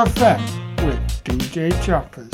[0.00, 0.40] Effect
[0.82, 2.30] with DJ Choppers.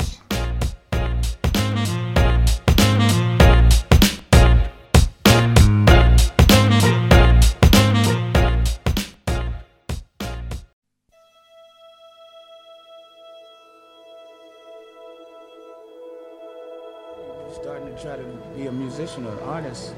[17.51, 18.23] starting to try to
[18.55, 19.93] be a musician or an artist,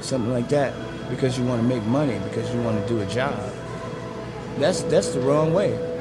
[0.00, 0.72] something like that,
[1.10, 3.34] because you want to make money, because you want to do a job.
[4.58, 5.95] That's that's the wrong way.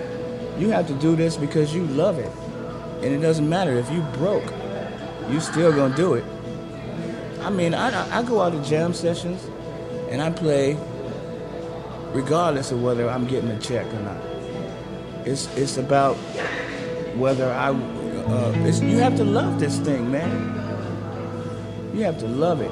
[0.58, 2.32] You have to do this because you love it,
[3.04, 4.52] and it doesn't matter if you broke,
[5.30, 6.24] you still gonna do it.
[7.42, 9.44] I mean, I I go out to jam sessions,
[10.10, 10.78] and I play,
[12.14, 14.18] regardless of whether I'm getting a check or not.
[15.26, 16.16] It's it's about
[17.18, 17.70] whether I.
[17.70, 18.52] Uh,
[18.82, 20.32] you have to love this thing, man.
[21.94, 22.72] You have to love it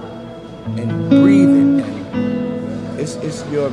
[0.79, 2.99] and breathe it.
[2.99, 3.69] It's it's your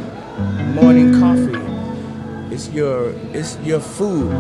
[0.75, 1.70] morning coffee.
[2.53, 4.31] It's your it's your food.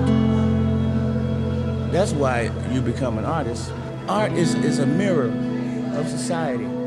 [1.93, 3.72] That's why you become an artist.
[4.09, 5.32] Art is, is a mirror
[5.94, 6.80] of society.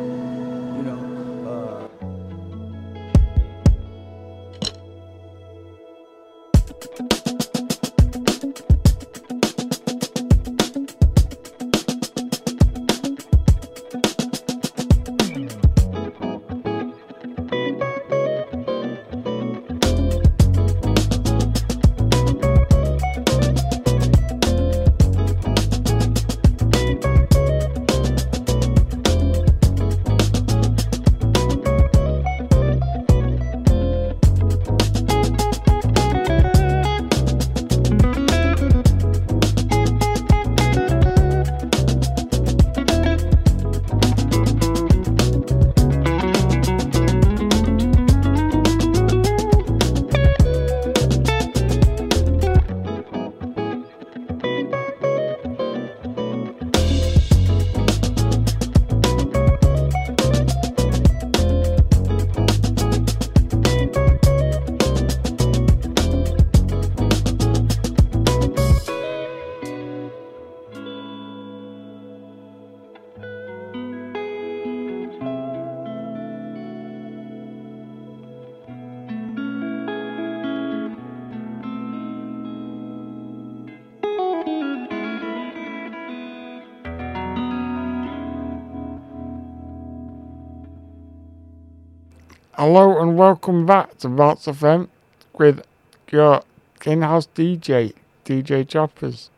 [93.18, 94.88] Welcome back to Bounce FM
[95.34, 95.66] with
[96.12, 96.42] your
[96.86, 97.94] in-house DJ,
[98.26, 99.30] DJ Choppers.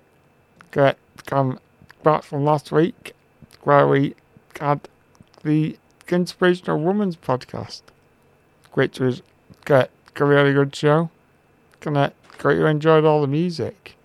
[0.72, 1.60] Get come
[2.04, 3.14] back from last week
[3.64, 4.16] where we
[4.60, 4.88] had
[5.44, 5.78] the
[6.08, 7.82] Inspirational Women's podcast,
[8.74, 9.22] which was
[9.66, 11.10] get a really good show.
[11.80, 13.96] Gonna got you enjoyed all the music.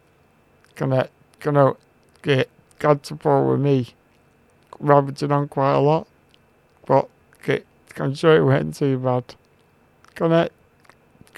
[0.74, 1.08] Gonna
[1.40, 1.74] gonna
[2.22, 3.88] get God support with me
[4.78, 6.08] rabbiting on quite a lot.
[6.86, 7.08] But
[7.44, 7.66] get
[7.98, 9.34] I'm sure it went too bad.
[10.20, 10.50] Gonna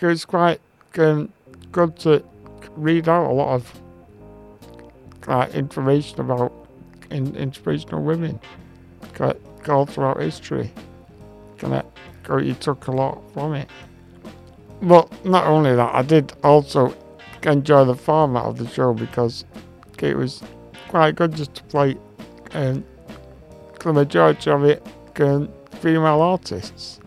[0.01, 0.61] it's quite
[0.99, 1.33] um,
[1.71, 2.25] good to
[2.75, 3.81] read out a lot of
[5.29, 6.53] like information about
[7.09, 8.41] in, inspirational women
[9.69, 10.73] all throughout history.
[11.59, 11.85] Gonna
[12.25, 13.71] go you took a lot from it.
[14.83, 16.93] But not only that, I did also
[17.45, 19.45] enjoy the format of the show because
[20.01, 20.43] it was
[20.89, 21.97] quite good just to play
[22.51, 22.85] and um,
[23.85, 24.85] the majority of it
[25.21, 25.49] um,
[25.81, 26.99] female artists.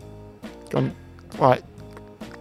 [0.70, 0.96] Can,
[1.38, 1.62] like,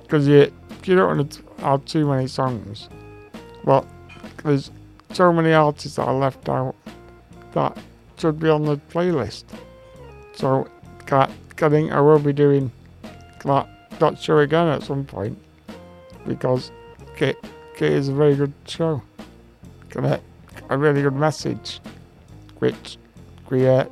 [0.04, 0.52] because you,
[0.84, 2.90] you don't want to have too many songs,
[3.64, 3.86] but
[4.44, 4.72] there's
[5.14, 6.76] so many artists that are left out
[7.54, 7.78] that
[8.18, 9.46] should be on the playlist.
[10.36, 10.68] So,
[11.12, 11.28] I
[11.70, 12.72] think I will be doing
[13.46, 13.68] that,
[14.00, 15.38] that show again at some point
[16.28, 16.72] because
[17.18, 17.38] it,
[17.78, 19.02] it is a very good show.
[19.90, 20.22] Got
[20.70, 21.80] a really good message,
[22.60, 22.98] which
[23.50, 23.86] we uh,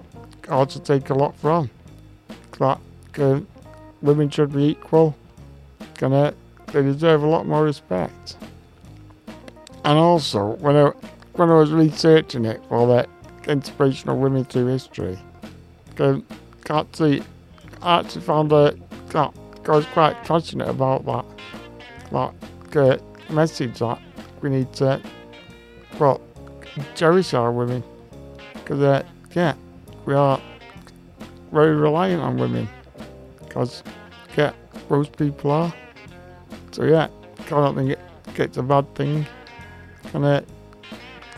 [0.50, 1.70] also take a lot from.
[2.60, 2.80] That
[3.20, 3.40] uh,
[4.04, 5.16] women should be equal.
[5.96, 6.36] Gonna,
[6.68, 8.38] they deserve a lot more respect.
[9.86, 10.92] And also, when I
[11.34, 13.10] when I was researching it for that
[13.48, 15.18] inspirational women through history,
[15.96, 17.24] can't see,
[17.82, 18.78] I actually found that
[19.16, 19.30] I
[19.68, 21.26] was quite passionate about that,
[22.12, 24.00] that uh, message that
[24.42, 25.02] we need to,
[26.00, 26.22] well,
[26.96, 27.84] cherish our women,
[28.54, 29.04] because uh,
[29.36, 29.56] yeah,
[30.06, 30.40] we are
[31.52, 32.68] very reliant on women,
[33.54, 33.84] because
[34.36, 34.52] yeah,
[34.90, 35.74] most people are.
[36.72, 37.08] So yeah,
[37.46, 38.00] I don't think it,
[38.36, 39.28] it's a bad thing.
[40.14, 40.42] And uh,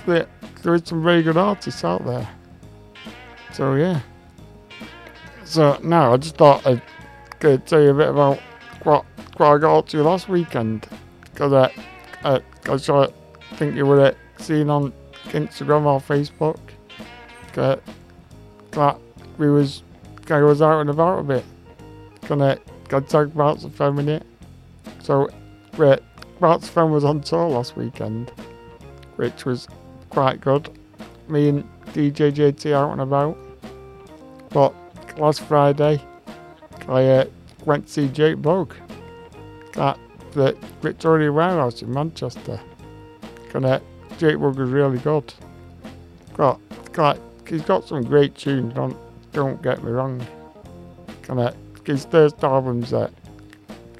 [0.06, 0.28] there,
[0.64, 2.28] there is some very good artists out there.
[3.52, 4.00] So yeah.
[5.44, 6.82] So now I just thought I'd
[7.40, 8.40] go tell you a bit about
[8.84, 10.88] what, what I got up to last weekend.
[11.26, 11.70] Because uh,
[12.24, 14.94] uh, I think you would have seen on
[15.26, 16.60] Instagram or Facebook
[17.58, 17.76] uh,
[18.72, 18.98] that
[19.38, 19.84] we was
[20.30, 21.46] I was out and about a bit.
[22.28, 24.24] Gonna, gonna talk about some feminine.
[25.04, 25.30] So,
[25.78, 26.00] wait,
[26.40, 28.32] Bart's friend was on tour last weekend,
[29.16, 29.68] which was
[30.10, 30.70] quite good.
[31.28, 31.64] Me and
[31.94, 33.38] DJ JT out and about.
[34.50, 34.74] But
[35.18, 36.02] last Friday,
[36.88, 37.26] I uh,
[37.66, 38.76] went to see Jake Bugg
[39.76, 40.00] at
[40.34, 42.60] the Victoria Warehouse in Manchester.
[43.52, 43.82] Gonna,
[44.18, 45.34] Jake Bugg was really good.
[46.34, 46.60] Got,
[46.92, 48.98] got, he's got some great tunes, don't,
[49.32, 50.26] don't get me wrong.
[51.22, 51.54] Gonna,
[51.86, 53.12] his first album's that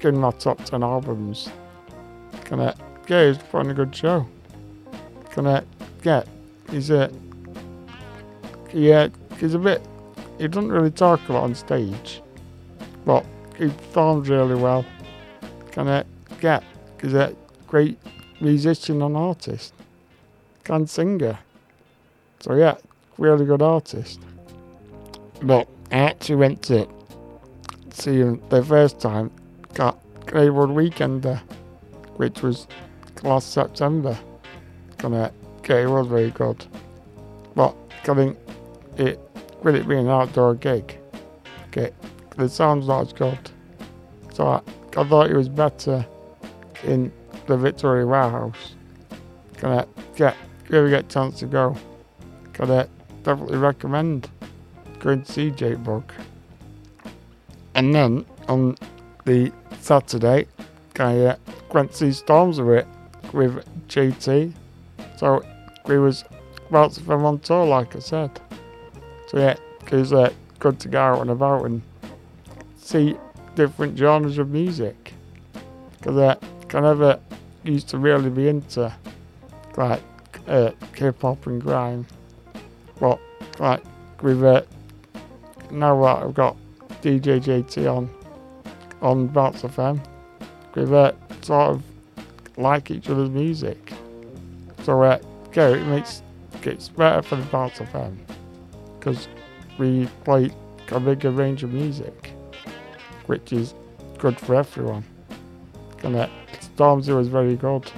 [0.02, 1.48] in my top 10 albums.
[2.44, 2.76] Gonna,
[3.08, 4.26] yeah, he's putting a good show.
[5.34, 5.64] Gonna,
[6.04, 6.22] yeah,
[6.70, 7.10] he's a,
[8.72, 9.86] yeah, he's a bit,
[10.38, 12.22] he doesn't really talk a lot on stage,
[13.04, 13.26] but
[13.58, 14.84] he performs really well.
[15.72, 16.06] Gonna,
[16.40, 16.60] yeah,
[17.00, 17.34] he's a
[17.66, 17.98] great
[18.40, 19.74] musician and artist.
[20.64, 21.38] Can singer.
[22.40, 22.76] So yeah,
[23.18, 24.20] really good artist.
[25.42, 26.88] But I actually went to
[27.96, 29.30] see him the first time
[29.74, 31.40] got Greywood Weekender,
[32.16, 32.66] which was
[33.22, 34.18] last September.
[34.98, 35.32] Gonna
[35.68, 36.64] was very good.
[37.54, 37.74] But
[38.04, 38.36] coming
[38.96, 39.18] it
[39.62, 40.98] with it being an outdoor gig,
[41.68, 41.90] okay,
[42.36, 43.38] the sound's not as good.
[44.32, 44.60] So I,
[44.96, 46.06] I thought it was better
[46.84, 47.12] in
[47.46, 48.76] the Victoria Warehouse.
[49.56, 50.36] Gonna get
[50.68, 51.76] really get a chance to go.
[52.52, 52.88] Gonna
[53.24, 54.30] definitely recommend
[55.00, 56.12] going to see Jake Bugg.
[57.76, 58.74] And then on
[59.26, 60.46] the Saturday,
[60.98, 61.36] I uh,
[61.74, 62.86] went to see Stormzy
[63.34, 64.54] with GT.
[65.18, 65.44] So
[65.84, 66.24] we was
[66.70, 68.40] about to film on tour, like I said.
[69.28, 69.56] So yeah,
[69.92, 71.82] it was uh, good to go out and about and
[72.78, 73.14] see
[73.56, 75.12] different genres of music.
[75.98, 76.36] Because uh,
[76.72, 77.20] I never
[77.62, 78.90] used to really be into
[79.76, 80.02] like
[80.48, 82.06] uh, hip hop and grime.
[82.98, 83.20] But
[83.58, 83.84] like
[84.22, 84.62] with uh,
[85.70, 86.56] now that I've got
[87.06, 88.10] DJ JT on
[89.00, 90.04] on Bounce FM,
[90.74, 91.82] we uh, sort of
[92.56, 93.92] like each other's music.
[94.82, 95.20] So uh,
[95.54, 96.22] yeah, it makes
[96.64, 98.16] it's better for the Bounce FM
[98.98, 99.28] because
[99.78, 100.50] we play
[100.90, 102.32] a bigger range of music,
[103.26, 103.72] which is
[104.18, 105.04] good for everyone.
[105.98, 106.28] Gonna
[106.76, 107.88] Stormzy was very good.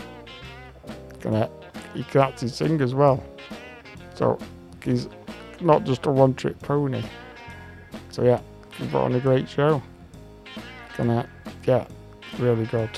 [1.21, 1.49] Gonna
[1.95, 3.25] he can actually sing as well.
[4.17, 4.39] So
[4.85, 5.09] he's
[5.63, 7.03] not just a one trick pony.
[8.11, 8.41] So yeah,
[8.79, 9.83] he put on a great show.
[10.97, 11.29] gonna
[11.63, 11.91] get
[12.39, 12.91] really good.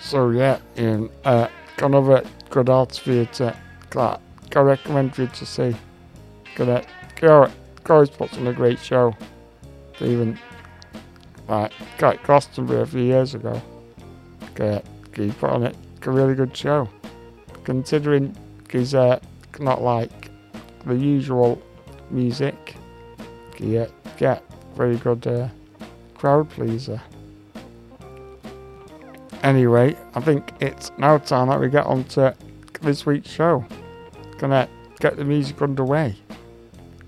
[0.00, 1.48] So yeah, in uh,
[1.78, 3.54] another good arts theatre
[3.90, 4.20] that
[4.54, 5.74] I recommend you to see.
[6.54, 6.84] Gonna
[7.20, 7.48] go,
[7.88, 9.14] always puts on a great show.
[10.00, 10.38] Even
[11.48, 13.60] like got Glastonbury a few years ago.
[14.54, 16.88] Get put on it a really good show.
[17.64, 18.36] Considering
[18.70, 19.20] he's uh,
[19.60, 20.30] not like
[20.84, 21.62] the usual
[22.10, 22.74] music,
[23.56, 23.86] he uh,
[24.16, 24.42] get
[24.74, 25.48] very good uh,
[26.14, 27.00] crowd pleaser.
[29.42, 32.34] Anyway, I think it's now time that we get on to
[32.80, 33.64] this week's show.
[34.38, 34.68] Gonna
[35.00, 36.16] get the music underway.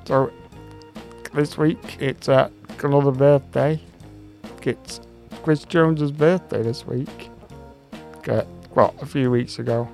[0.04, 0.32] So,
[1.32, 2.50] this week it's uh,
[2.82, 3.80] another birthday.
[4.62, 5.00] It's
[5.42, 7.30] Chris Jones's birthday this week.
[8.16, 9.88] Okay, well, a few weeks ago.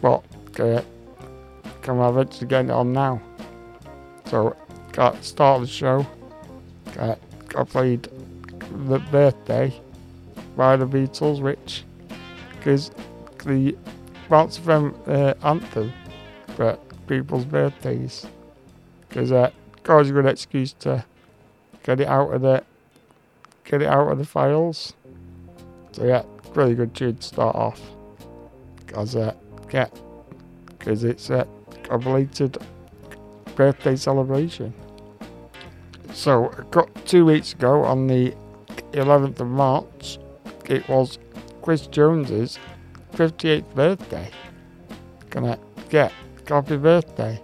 [0.00, 0.84] But, okay,
[1.82, 3.20] can I eventually get it on now?
[4.26, 4.56] So,
[4.92, 6.06] got start the show.
[6.96, 8.08] I played
[8.86, 9.72] the birthday
[10.56, 11.84] by the Beatles, which
[12.64, 12.90] is
[13.44, 13.76] the
[14.28, 15.92] Bounce from uh, anthem
[16.54, 18.26] for people's birthdays.
[19.08, 19.50] Because uh,
[19.88, 21.04] always a good excuse to
[21.82, 22.62] get it out of the
[23.64, 24.92] get it out of the files.
[25.92, 26.22] So yeah,
[26.54, 27.80] really good tune to start off.
[28.84, 29.34] Because uh,
[29.72, 29.88] yeah,
[30.78, 31.46] because it's a
[31.88, 32.58] belated
[33.56, 34.74] birthday celebration.
[36.14, 38.34] So, got two weeks ago on the
[38.92, 40.18] 11th of March,
[40.66, 41.18] it was
[41.62, 42.58] Chris Jones's
[43.12, 44.30] 58th birthday.
[45.30, 45.58] Gonna
[45.90, 46.12] get
[46.46, 47.40] happy birthday.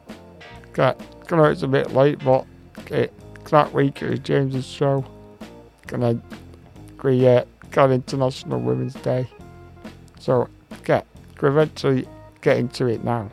[0.73, 2.47] Got, I know it's a bit late, but
[2.91, 3.13] it,
[3.51, 5.05] that week it was James's show.
[5.87, 6.21] Gonna
[7.03, 9.29] we uh, got International Women's Day.
[10.19, 10.49] So
[10.85, 11.07] get
[11.41, 12.09] we're eventually
[12.41, 13.31] getting to it now.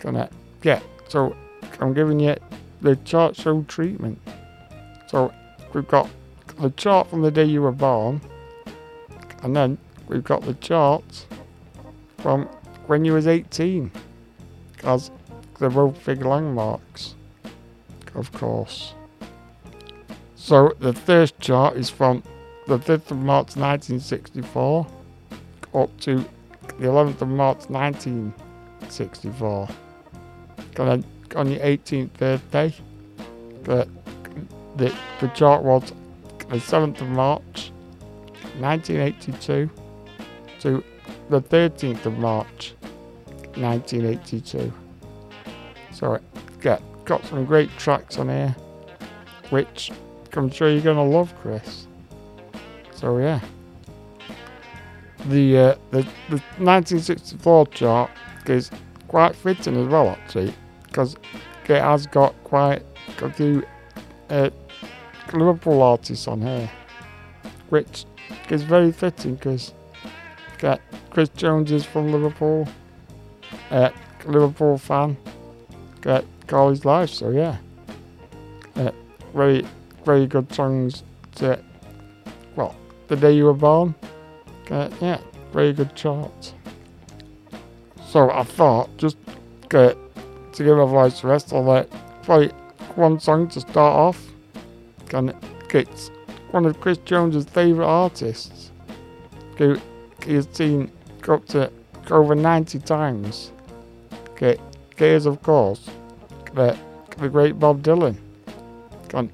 [0.00, 0.28] Gonna
[0.60, 1.36] get so
[1.80, 2.34] I'm giving you
[2.80, 4.18] the chart show treatment.
[5.08, 5.32] So
[5.72, 6.08] we've got
[6.60, 8.20] the chart from the day you were born,
[9.42, 9.78] and then
[10.08, 11.26] we've got the charts
[12.18, 12.48] from
[12.86, 13.90] when you was 18,
[14.74, 15.10] because
[15.58, 17.14] they're both big landmarks,
[18.14, 18.94] of course.
[20.34, 22.22] So the first chart is from
[22.66, 24.86] the 5th of March 1964
[25.74, 26.24] up to
[26.78, 29.68] the 11th of March 1964.
[30.78, 31.04] And then
[31.36, 32.74] on your 18th birthday,
[33.62, 33.88] But
[34.76, 35.92] the, the chart was
[36.48, 37.72] the 7th of March
[38.58, 39.70] 1982
[40.60, 40.84] to
[41.28, 42.74] the 13th of March
[43.56, 44.72] 1982.
[45.92, 46.18] So
[46.60, 48.54] get got some great tracks on here,
[49.50, 49.90] which
[50.34, 51.86] I'm sure you're gonna love, Chris.
[52.92, 53.40] So yeah,
[55.26, 58.10] the uh, the the 1964 chart
[58.46, 58.70] is
[59.08, 60.52] quite fitting as well actually,
[60.96, 61.14] because
[61.68, 62.82] it has got quite
[63.20, 63.62] a few
[64.30, 64.48] uh,
[65.34, 66.70] Liverpool artists on here,
[67.68, 68.06] which
[68.48, 69.74] is very fitting because
[70.56, 72.66] get Chris Jones is from Liverpool,
[73.70, 73.90] uh,
[74.24, 75.18] Liverpool fan,
[76.00, 77.10] get all life.
[77.10, 77.58] So yeah,
[78.76, 78.92] uh,
[79.34, 79.66] very
[80.06, 81.02] very good songs
[81.34, 81.62] to
[82.54, 82.74] well
[83.08, 83.94] the day you were born.
[84.70, 85.20] Yeah,
[85.52, 86.54] very good chart.
[88.08, 89.18] So I thought just
[89.68, 89.98] get
[90.56, 91.84] to give a voice rest, I'll
[92.22, 92.48] play
[92.94, 94.22] one song to start off.
[95.12, 95.34] And
[95.70, 96.10] it's
[96.50, 98.72] one of Chris Jones's favourite artists.
[99.58, 99.78] Who
[100.24, 100.90] he's seen
[101.28, 101.70] up to
[102.10, 103.52] over 90 times.
[104.30, 104.58] Okay,
[104.98, 105.88] is of course
[106.54, 106.76] the,
[107.18, 108.16] the great Bob Dylan.
[109.14, 109.30] And,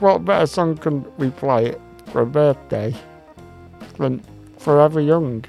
[0.00, 1.74] what better song can we play
[2.12, 2.94] for a birthday
[3.98, 4.22] than
[4.58, 5.44] Forever Young?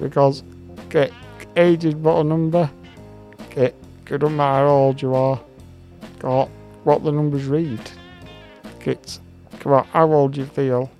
[0.00, 0.42] Because
[0.86, 1.10] okay,
[1.56, 2.70] age is but a number.
[4.08, 5.40] It doesn't matter how old you are,
[6.22, 6.48] or
[6.84, 7.80] what the numbers read.
[8.84, 9.20] It's
[9.62, 10.90] about how old you feel.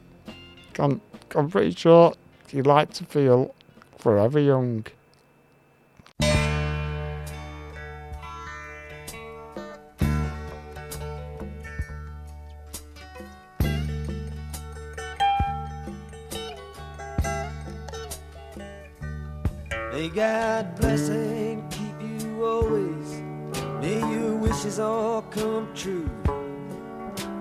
[0.79, 1.01] I'm,
[1.35, 2.15] I'm pretty sure
[2.51, 3.55] you like to feel
[3.99, 4.87] forever young.
[20.15, 21.26] God bless and
[24.67, 26.11] wishes all come true.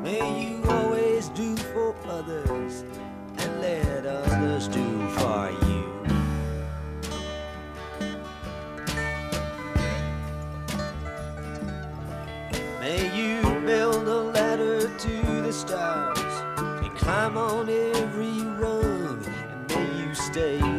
[0.03, 2.83] May you always do for others
[3.37, 5.83] and let others do for you.
[12.79, 16.19] May you build a ladder to the stars
[16.83, 20.74] and climb on every rung, and may you stay.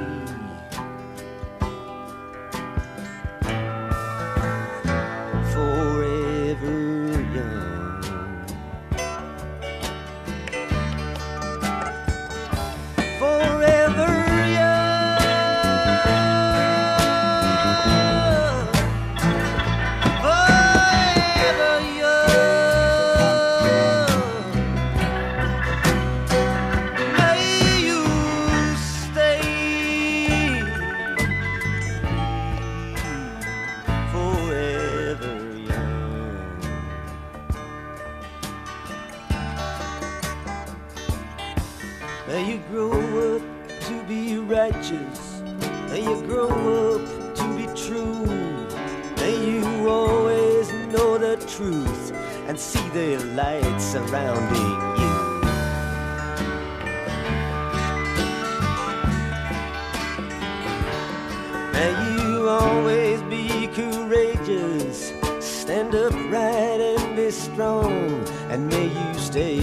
[52.97, 55.17] The surrounding you.
[61.75, 67.93] May you always be courageous, stand upright and be strong,
[68.49, 69.61] and may you stay.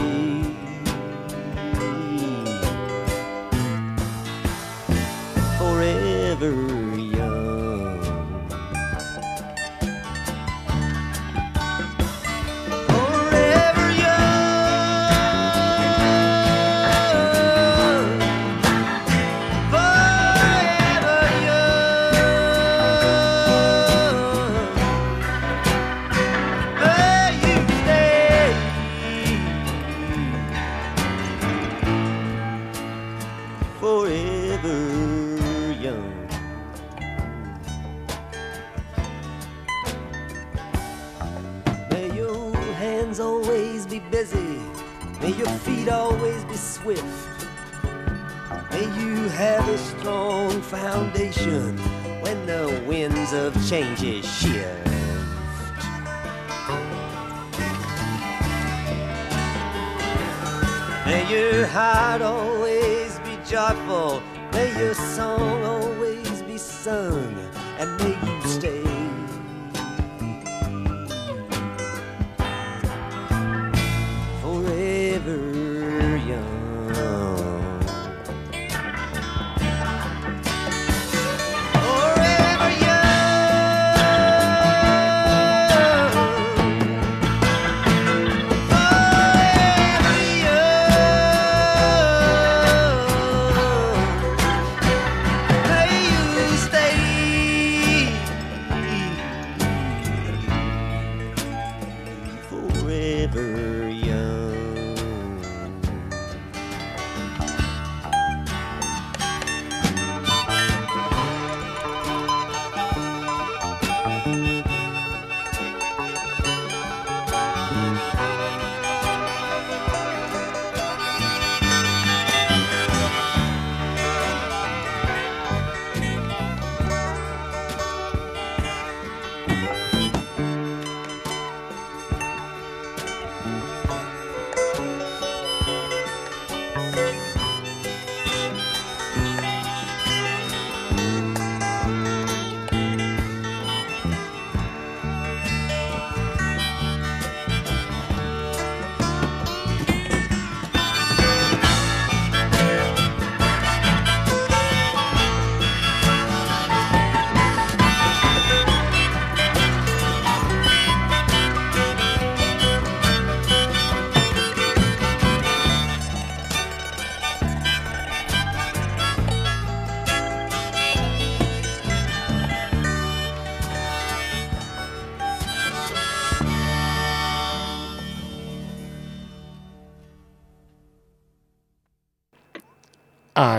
[5.58, 6.73] Forever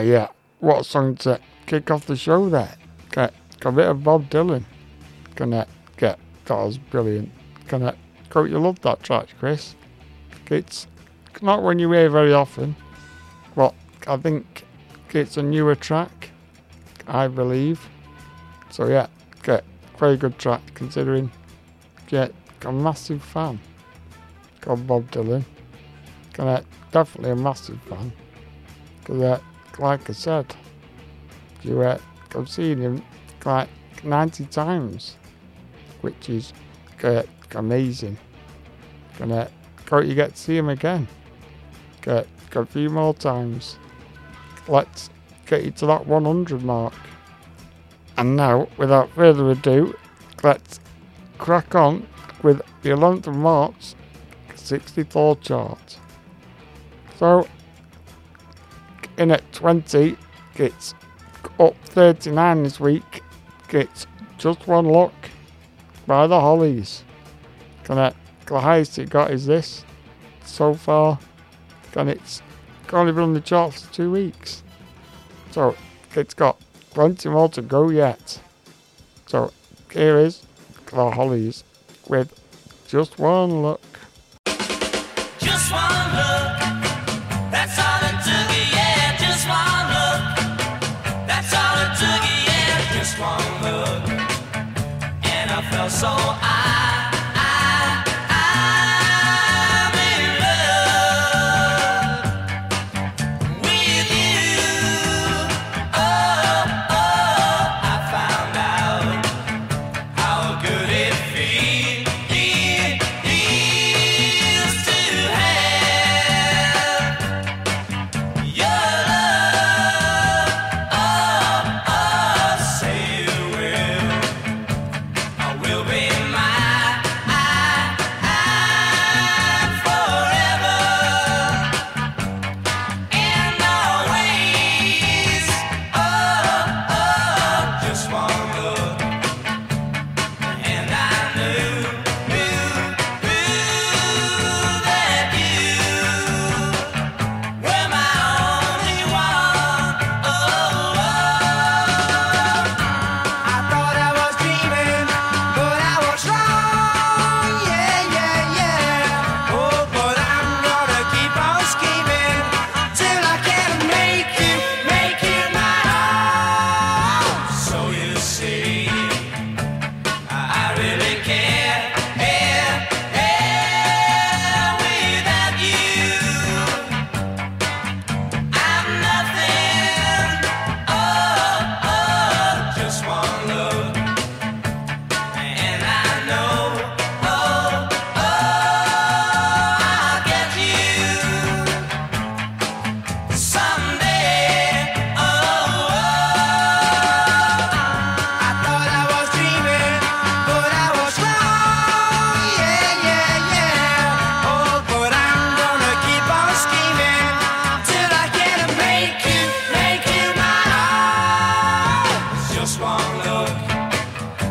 [0.04, 0.28] yeah.
[0.60, 2.74] What song to kick off the show there.
[3.10, 4.64] Get, got a bit of Bob Dylan.
[5.34, 7.30] Gonna get, that was brilliant.
[7.68, 7.94] Gonna,
[8.32, 9.74] hope you love that track, Chris.
[10.50, 10.86] It's
[11.42, 12.76] not one you hear very often,
[13.56, 13.74] but
[14.06, 14.64] I think
[15.12, 16.30] it's a newer track,
[17.06, 17.80] I believe.
[18.70, 19.06] So yeah,
[19.42, 19.64] get
[19.98, 21.30] very good track considering
[22.08, 23.60] get a massive fan.
[24.60, 25.44] Got Bob Dylan.
[26.32, 28.12] Gonna definitely a massive fan.
[29.04, 29.40] Cause uh,
[29.78, 30.54] like I said,
[31.62, 31.98] you uh,
[32.34, 33.02] I've seen him
[33.44, 33.68] like
[34.02, 35.16] 90 times,
[36.00, 36.52] which is
[37.02, 37.22] uh,
[37.54, 38.16] amazing.
[39.18, 39.50] Gonna
[39.86, 41.06] go you get to see him again.
[42.02, 43.78] Get a few more times.
[44.68, 45.10] Let's
[45.46, 46.94] get you to that 100 mark.
[48.16, 49.94] And now, without further ado,
[50.42, 50.80] let's
[51.38, 52.06] crack on
[52.42, 53.94] with the 11th of March
[54.54, 55.98] 64 chart.
[57.18, 57.46] So,
[59.18, 60.16] in at 20,
[60.54, 60.94] gets
[61.58, 63.22] up 39 this week,
[63.68, 64.06] gets
[64.38, 65.14] just one look
[66.06, 67.04] by the Hollies.
[67.84, 68.14] Gonna,
[68.46, 69.84] the highest it got is this
[70.44, 71.18] so far,
[71.96, 72.42] and it's
[72.92, 74.62] only been on the charts for two weeks.
[75.50, 75.76] So,
[76.14, 78.40] it's got plenty more to go yet.
[79.26, 79.52] So,
[79.90, 80.42] here is
[80.86, 81.64] the Hollies
[82.08, 82.40] with
[82.86, 83.80] just one look.
[85.38, 86.43] Just one look,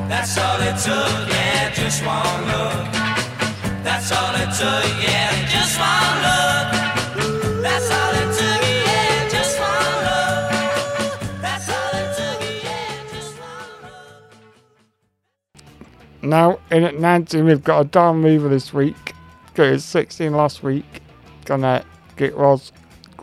[0.08, 1.30] that's all it took.
[1.30, 2.92] Yeah, just one look,
[3.84, 4.86] that's all it took.
[5.04, 6.68] Yeah, just one look,
[7.62, 8.62] that's all it took.
[8.64, 12.40] Yeah, just one look, that's all it took.
[12.64, 13.82] Yeah, just one
[15.54, 15.64] look.
[16.22, 19.14] Now, in at 19, we've got a down mover this week.
[19.54, 21.02] Got his 16 last week.
[21.46, 21.86] Gonna
[22.16, 22.72] get was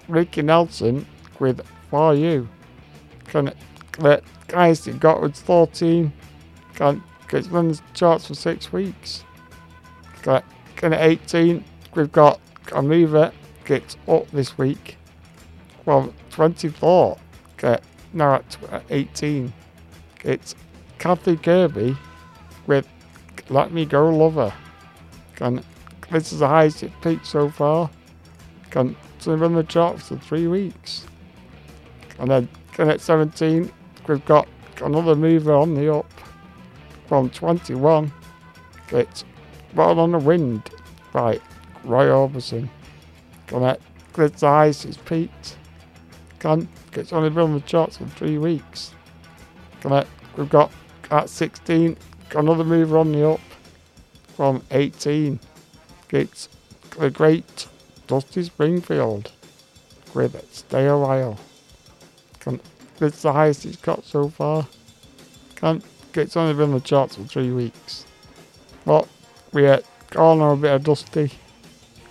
[0.09, 1.07] Ricky Nelson
[1.39, 2.49] with For You.
[3.33, 3.55] Gonna
[3.99, 6.13] let guys that got with 14.
[6.81, 9.23] Been in the charts for six weeks.
[10.23, 10.45] Got
[10.77, 11.63] gonna 18.
[11.95, 12.41] We've got
[12.73, 13.33] a mover
[13.67, 14.97] gets up this week.
[15.85, 17.19] Well, 24.
[17.59, 17.83] Get
[18.15, 18.37] now
[18.71, 19.53] at 18.
[20.25, 20.55] It's
[20.99, 21.99] Kathy Kirby
[22.67, 22.89] with
[23.51, 24.51] Let Me Go Lover.
[25.37, 25.63] Can,
[26.11, 27.91] this is the highest it peaked so far.
[28.71, 31.07] Can run the charts for three weeks.
[32.19, 33.71] And then at 17,
[34.09, 34.49] we've got
[34.83, 36.20] another mover on the up
[37.11, 38.13] from 21.
[38.93, 39.25] It's
[39.75, 40.71] Well on the Wind
[41.13, 41.41] by
[41.83, 42.69] Roy Orbison.
[43.49, 45.57] It's the highest it's peaked.
[46.45, 46.69] Only
[47.31, 48.93] been on the charts for three weeks.
[49.85, 50.71] At we've got
[51.11, 51.97] at 16
[52.37, 53.41] another mover on the up
[54.37, 55.41] from 18.
[56.11, 56.49] It's
[56.97, 57.67] the great
[58.07, 59.33] Dusty Springfield
[60.15, 61.41] with Stay a While.
[62.39, 62.61] Can,
[63.01, 64.69] it's the highest it's got so far.
[65.57, 65.83] Can,
[66.17, 68.05] it's only been on the charts for three weeks.
[68.85, 69.09] But
[69.53, 69.63] we
[70.11, 71.31] going on a bit of Dusty.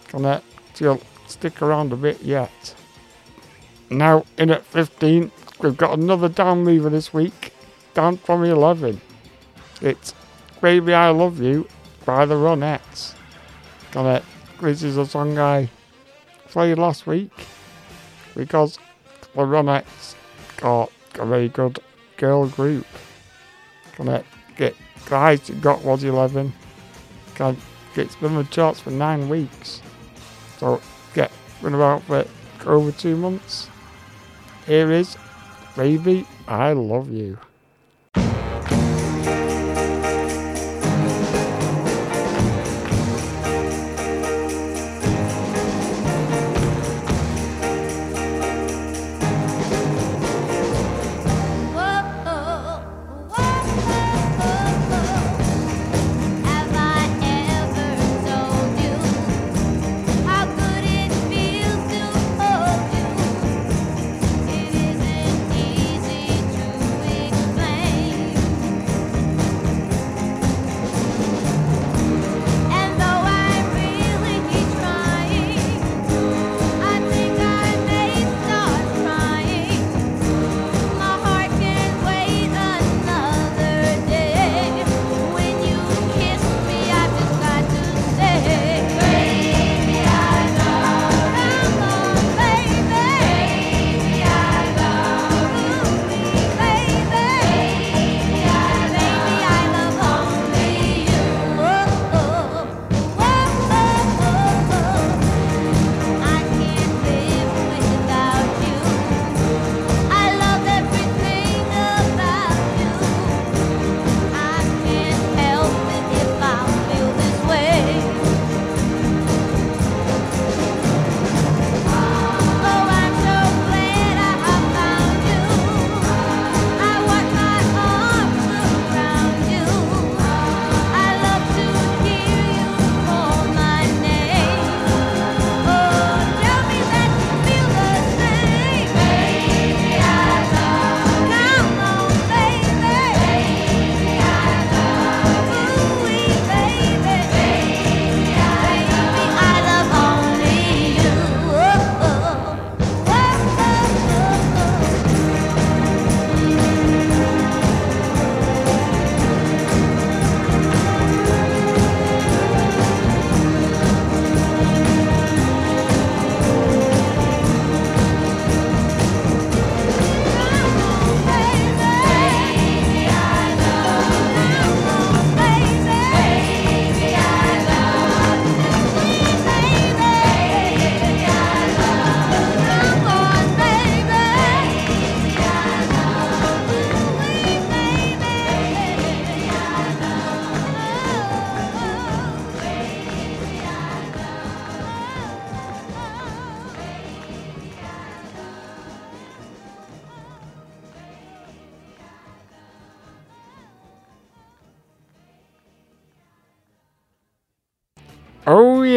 [0.07, 0.41] Can uh,
[0.73, 2.75] still stick around a bit yet.
[3.89, 5.31] Now in at 15,
[5.61, 7.53] we've got another down mover this week,
[7.93, 9.01] down from 11.
[9.81, 10.13] It's
[10.61, 11.67] Baby I Love You
[12.05, 13.13] by the Ronettes.
[13.91, 14.21] Gonna,
[14.61, 15.69] this is a song I
[16.49, 17.31] played last week
[18.35, 18.77] because
[19.35, 20.15] the Ronettes
[20.57, 21.79] got a very good
[22.17, 22.85] girl group.
[23.99, 24.23] Gonna
[24.55, 24.75] get,
[25.07, 26.53] highest it got was 11.
[27.35, 27.57] Gonna,
[27.95, 29.81] it's been on the charts for nine weeks.
[30.57, 30.81] So,
[31.15, 31.27] yeah,
[31.61, 32.25] been about for
[32.65, 33.69] over two months.
[34.65, 35.17] Here is
[35.75, 37.37] Baby I Love You.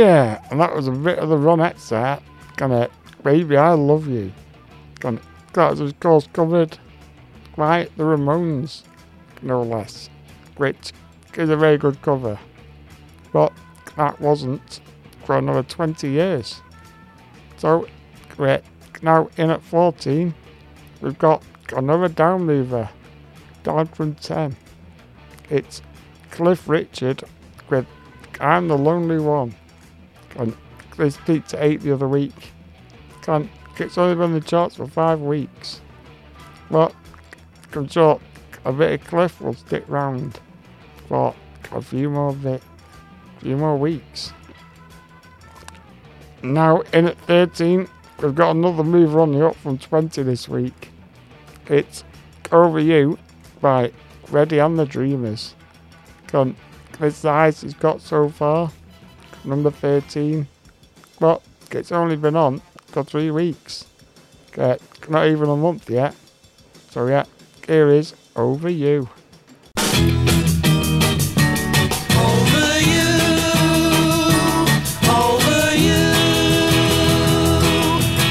[0.02, 2.18] Yeah, and that was a bit of the Ronettes there.
[2.56, 2.88] Gonna,
[3.22, 4.32] baby, I love you.
[4.98, 5.20] Gonna,
[5.52, 6.76] that was of course covered
[7.56, 8.82] by the Ramones,
[9.42, 10.10] no less,
[10.56, 10.92] which
[11.34, 12.36] is a very good cover.
[13.32, 13.52] But
[13.96, 14.80] that wasn't
[15.24, 16.60] for another 20 years.
[17.58, 17.86] So
[18.36, 18.60] we're
[19.02, 20.34] now in at 14.
[21.00, 21.44] We've got
[21.76, 22.90] another down mover,
[23.62, 24.56] down from 10.
[25.48, 25.80] It's
[26.32, 27.22] Cliff Richard
[27.70, 27.86] with
[28.40, 29.54] I'm the Lonely One.
[30.97, 32.53] This peaked at 8 the other week.
[33.23, 35.81] Can't, it's only been on the charts for 5 weeks.
[36.71, 36.95] But
[37.75, 38.21] I'm sure
[38.64, 40.40] a bit of Cliff will stick round
[41.09, 41.35] for
[41.73, 42.62] a few more bit,
[43.40, 44.33] few more weeks.
[46.42, 47.88] Now in at 13,
[48.23, 50.90] we've got another mover on the up from 20 this week.
[51.68, 52.05] It's
[52.51, 53.18] Over You
[53.61, 53.92] by
[54.27, 55.55] Freddie and the Dreamers.
[57.01, 58.73] It's the highest it's got so far,
[59.44, 60.46] number 13.
[61.18, 63.87] But it's only been on for three weeks.
[64.50, 64.76] Okay,
[65.09, 66.14] not even a month yet.
[66.90, 67.24] So yeah,
[67.66, 69.09] here is Over You.
[69.76, 69.88] Over
[72.92, 73.09] you,
[75.09, 76.12] over you.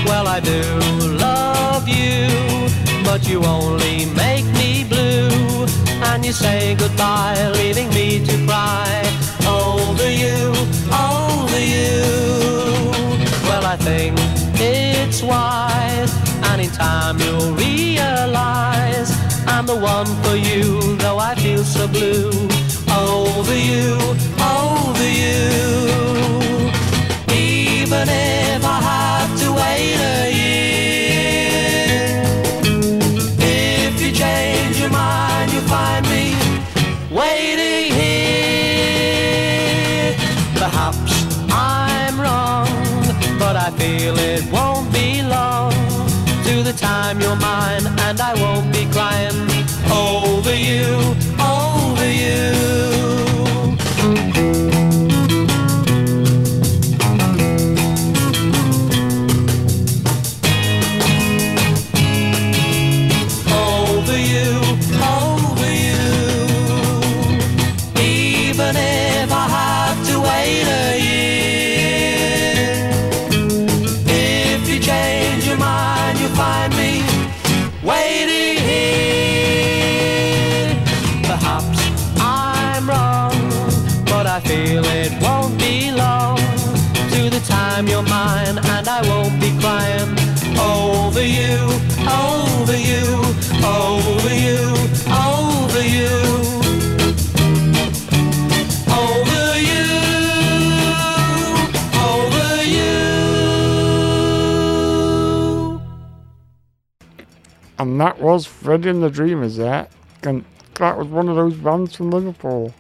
[0.06, 0.62] Well, I do
[1.17, 2.28] love you,
[3.04, 5.65] but you only make me blue.
[6.04, 9.11] And you say goodbye, leaving me to cry.
[15.12, 16.13] It's wise,
[16.50, 19.12] and in time you'll realize
[19.45, 22.30] I'm the one for you, though I feel so blue.
[22.89, 23.97] Over you,
[24.39, 25.41] over you.
[27.30, 30.40] Even if I have to wait a year.
[47.32, 49.48] You're mine, and I won't be crying
[49.89, 53.01] over you, over you.
[107.82, 109.88] And that was Freddie and the Dreamers there.
[110.22, 112.72] And that was one of those bands from Liverpool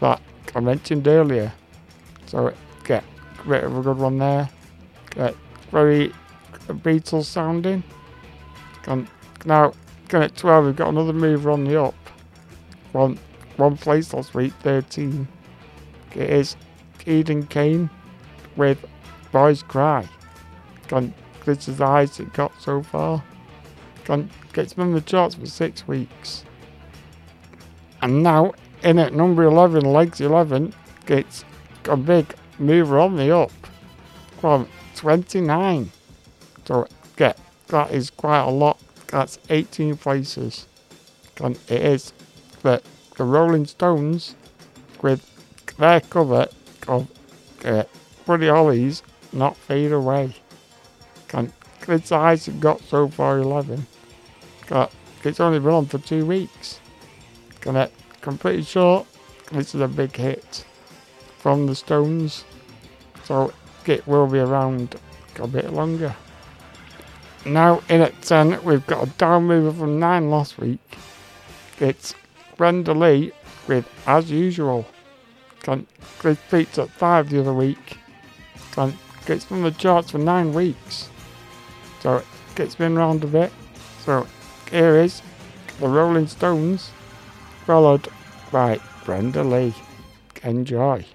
[0.00, 0.20] that
[0.54, 1.50] I mentioned earlier.
[2.26, 2.52] So
[2.84, 3.04] get
[3.42, 4.50] a bit of a good one there.
[5.12, 5.34] Get
[5.70, 6.12] very
[6.68, 7.82] Beatles sounding.
[8.86, 9.08] And
[9.46, 9.72] now
[10.12, 11.94] at 12 we've got another mover on the up.
[12.92, 13.18] One
[13.56, 15.26] one place last week, 13.
[16.16, 16.56] It is
[17.06, 17.88] Eden Kane
[18.56, 18.84] with
[19.32, 20.06] Boys Cry.
[20.90, 21.14] And
[21.46, 23.24] this is the highest it got so far.
[24.04, 26.44] Gone, gets on the charts for six weeks.
[28.02, 30.74] And now, in at number 11, Legs 11,
[31.06, 31.44] gets
[31.86, 33.52] a big mover on the up
[34.40, 35.90] from 29.
[36.66, 36.86] So,
[37.16, 37.38] get
[37.68, 38.78] that is quite a lot.
[39.08, 40.66] That's 18 places.
[41.40, 42.12] And it is
[42.62, 42.82] the,
[43.16, 44.34] the Rolling Stones
[45.02, 45.30] with
[45.78, 46.48] their cover
[46.86, 47.10] of
[47.64, 47.84] uh,
[48.26, 50.36] Buddy Holly's Not Fade Away.
[51.32, 51.52] And
[51.88, 53.86] it's the highest got so far 11.
[55.24, 56.80] It's only been on for two weeks.
[57.60, 57.90] Gonna,
[58.26, 59.06] I'm pretty sure
[59.52, 60.64] this is a big hit
[61.38, 62.44] from the Stones.
[63.24, 63.52] So
[63.86, 64.96] it will be around
[65.38, 66.14] a bit longer.
[67.46, 70.98] Now in at 10, we've got a down mover from 9 last week.
[71.78, 72.14] It's
[72.56, 73.32] Brenda Lee
[73.66, 74.86] with As Usual.
[75.60, 75.86] Can,
[76.22, 77.98] they peaked at 5 the other week.
[78.72, 78.96] Can,
[79.26, 81.08] it's on the charts for 9 weeks.
[82.00, 82.22] So
[82.56, 83.52] it's been round a bit.
[84.04, 84.26] So
[84.74, 85.22] here is
[85.78, 86.90] the Rolling Stones,
[87.64, 88.08] followed
[88.50, 89.72] by Brenda Lee.
[90.42, 91.06] Enjoy.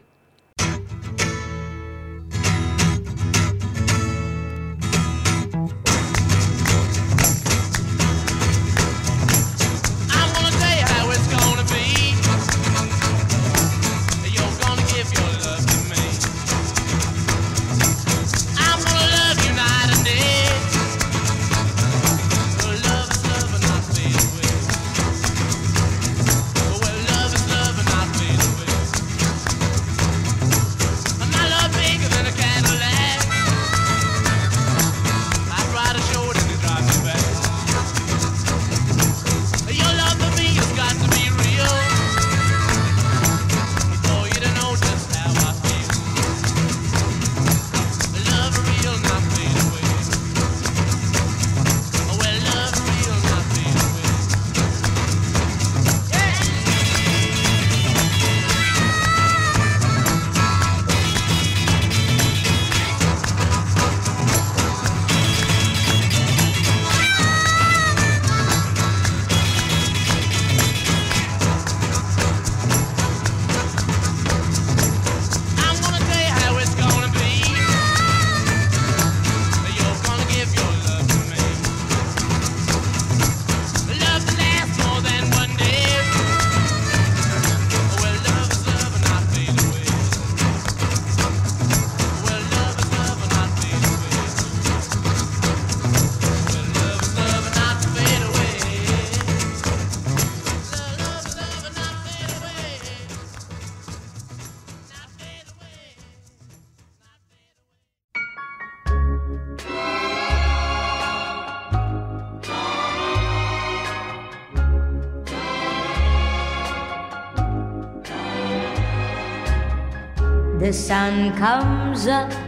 [121.10, 122.39] comes up.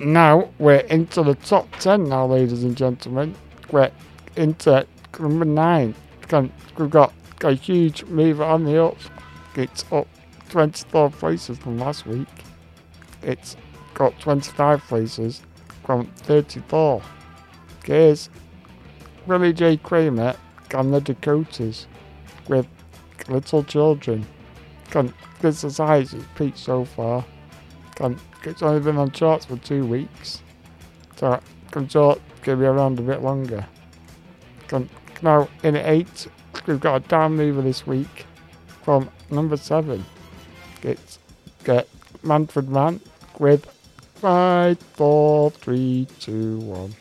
[0.00, 3.34] now we're into the top 10 now, ladies and gentlemen.
[3.70, 3.90] We're
[4.36, 4.86] into
[5.18, 5.94] number 9.
[6.78, 8.96] We've got a huge move on the up.
[9.56, 10.08] It's up
[10.48, 12.28] 24 places from last week.
[13.22, 13.56] It's
[13.94, 15.42] got 25 places
[15.84, 17.02] from 34.
[17.84, 18.30] Here's
[19.26, 19.76] Remy J.
[19.76, 20.34] Kramer
[20.72, 21.86] and the Dakotas
[22.48, 22.66] with
[23.28, 24.26] Little Children.
[25.40, 27.24] This is Isaac's peak so far.
[28.44, 30.42] It's only been on charts for two weeks.
[31.16, 31.42] So it
[32.42, 33.66] can be around a bit longer.
[35.22, 36.28] Now, in eight,
[36.66, 38.24] we've got a down mover this week
[38.82, 40.04] from number seven.
[40.82, 41.18] It's
[41.64, 41.88] get
[42.22, 43.00] Manfred Mann
[43.38, 43.66] with
[44.14, 46.94] five, four, three, two, one.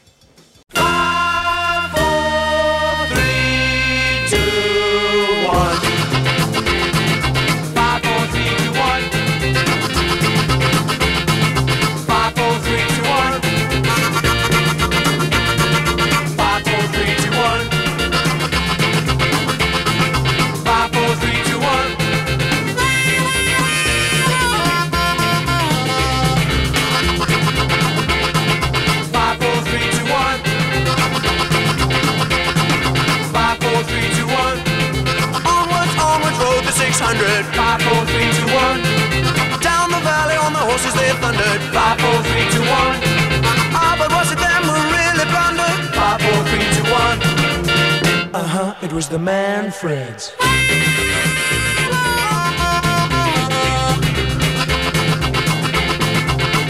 [48.99, 50.31] was the man, Freds?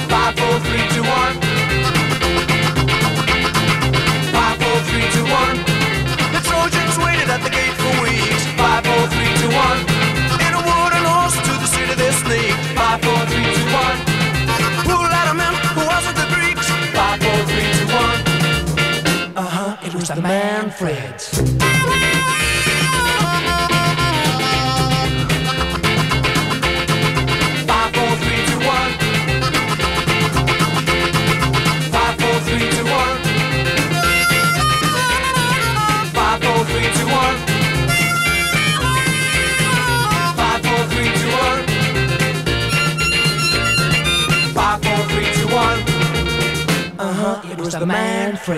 [0.08, 1.49] Five, four, three, two, one.
[48.50, 48.56] Now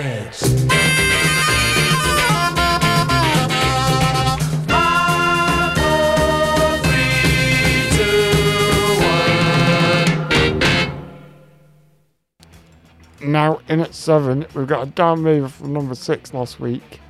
[13.68, 17.00] in at seven, we've got a down mover from number six last week.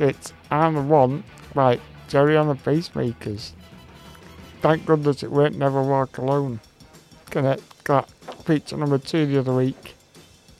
[0.00, 1.22] It's I'm a one
[1.54, 3.52] right, Gerry and the Pacemakers.
[4.62, 6.58] Thank goodness it weren't Never Walk Alone.
[7.30, 8.10] Can it got
[8.44, 9.94] feature number two the other week.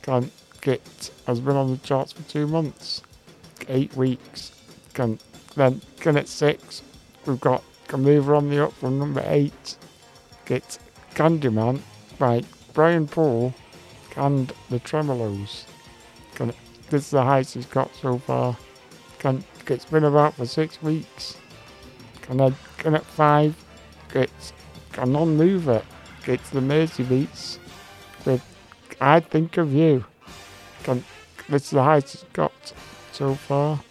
[0.03, 0.31] Gone
[0.61, 3.01] get has been on the charts for two months.
[3.69, 4.51] Eight weeks.
[4.93, 5.19] Can
[5.55, 6.81] then can at six.
[7.25, 9.77] We've got can move on the up from number eight.
[10.45, 10.79] Get
[11.15, 11.81] Candyman
[12.19, 12.43] by
[12.73, 13.53] Brian Poole
[14.15, 15.65] and the Tremeloes.
[16.35, 16.53] Can
[16.89, 18.57] this is the highest he's got so far.
[19.19, 21.37] Can it's been about for six weeks.
[22.21, 23.55] Can I can at five
[24.13, 24.53] it's
[24.97, 25.83] a non mover.
[26.25, 27.59] It's the Mersey Beats
[28.25, 28.43] with
[28.99, 30.05] I think of you.
[30.87, 31.03] Can
[31.49, 32.73] this is the highest it's got
[33.11, 33.81] so far.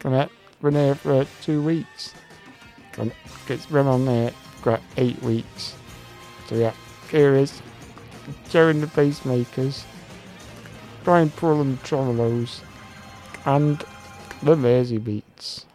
[0.00, 0.28] Can it
[0.60, 2.14] been here for two weeks.
[2.90, 3.12] Can
[3.46, 5.76] it's been on there for eight weeks.
[6.48, 6.72] So yeah,
[7.12, 7.62] here is
[8.50, 9.84] Joe and the Pacemakers,
[11.04, 12.60] Brian Poole and Tremeloes,
[13.44, 13.84] and
[14.42, 15.65] the Lazy Beats.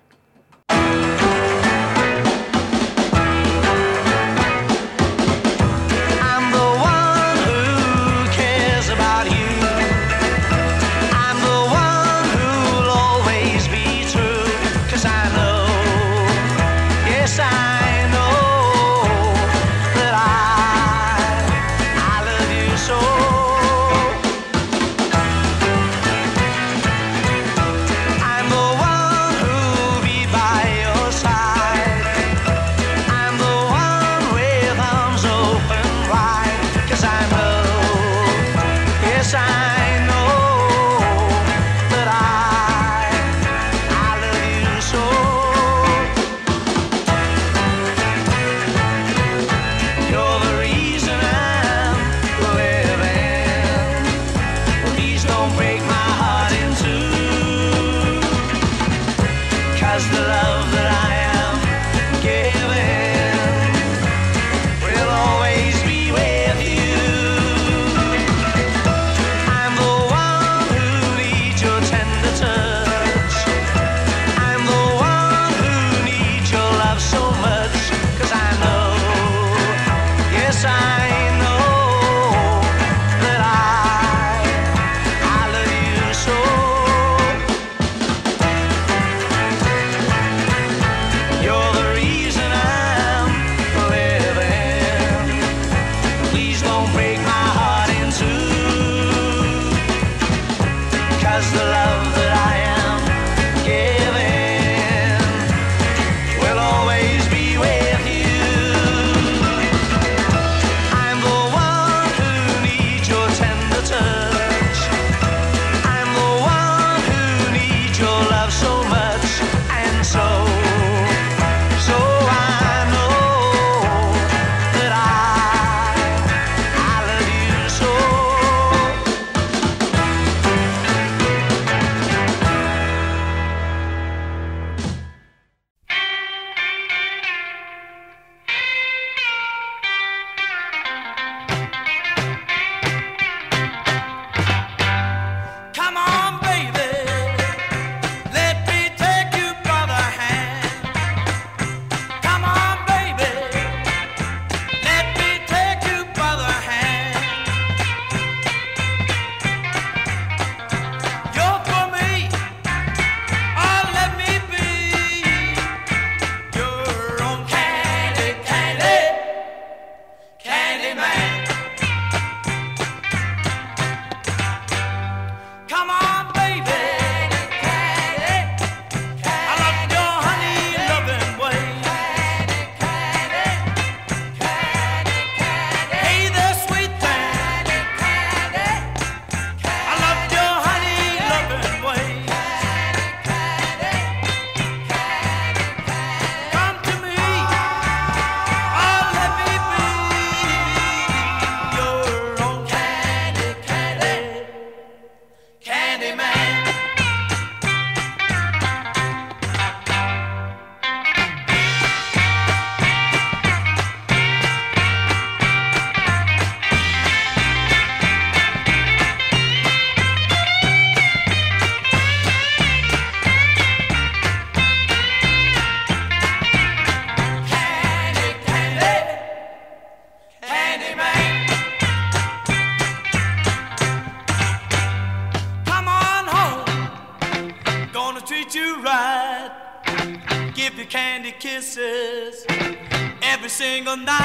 [243.92, 244.21] condado.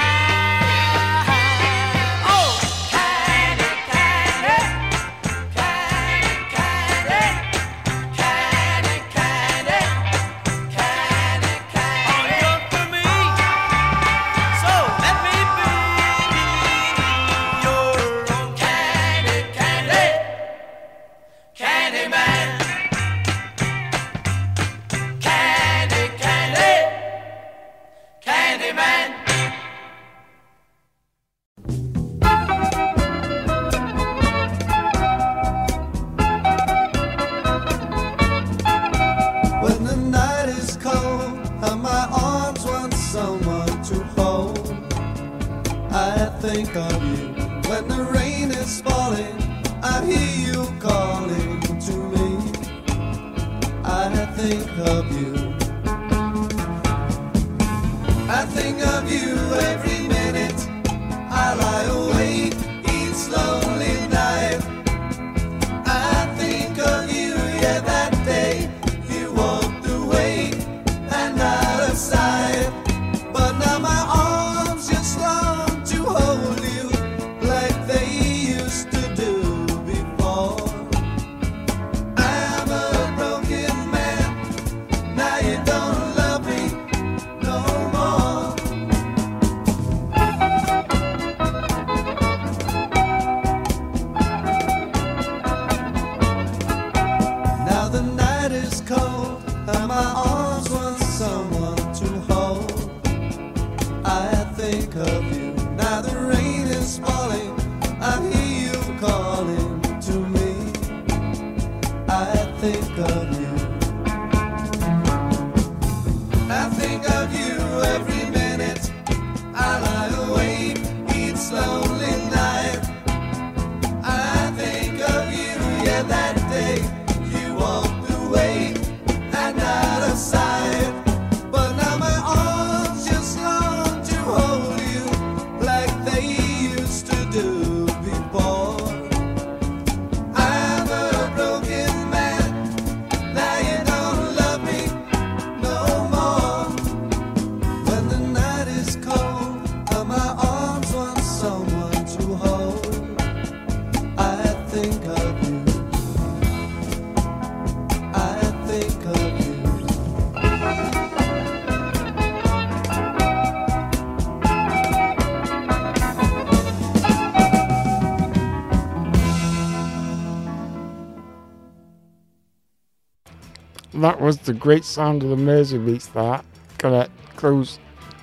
[173.96, 176.44] That was the great sound of the Mersey Beats that.
[176.78, 177.78] Gonna close.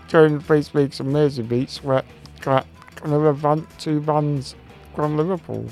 [0.08, 2.04] During the face weeks of Mersey Beats where
[2.42, 2.68] got
[3.04, 4.56] another band, two bands
[4.96, 5.66] from Liverpool.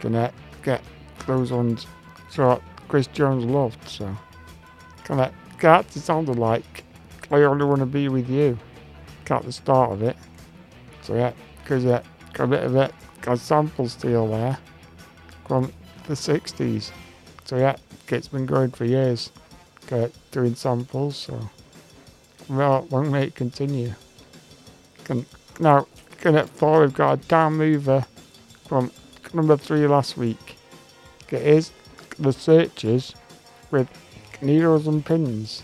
[0.00, 0.82] Gonna get
[1.26, 1.86] those ones.
[2.30, 4.16] So Chris Jones loved so.
[5.04, 6.84] Gonna got to sounded like
[7.30, 8.58] I only wanna be with you.
[9.26, 10.16] Got the start of it.
[11.02, 12.02] So yeah because yeah
[12.38, 12.94] a bit of it.
[13.20, 14.58] Got sample steel there
[15.46, 15.72] from
[16.06, 16.90] the 60s
[17.44, 17.76] so yeah
[18.12, 19.30] it's been going for years.
[20.30, 21.48] Doing samples so.
[22.48, 23.94] Well long may it continue.
[25.04, 25.24] Can
[25.58, 25.86] now
[26.18, 28.04] can it four we've got a down mover
[28.66, 28.90] from
[29.32, 30.56] number three last week.
[31.30, 31.70] It is
[32.18, 33.14] the searchers
[33.70, 33.88] with
[34.42, 35.62] needles and pins.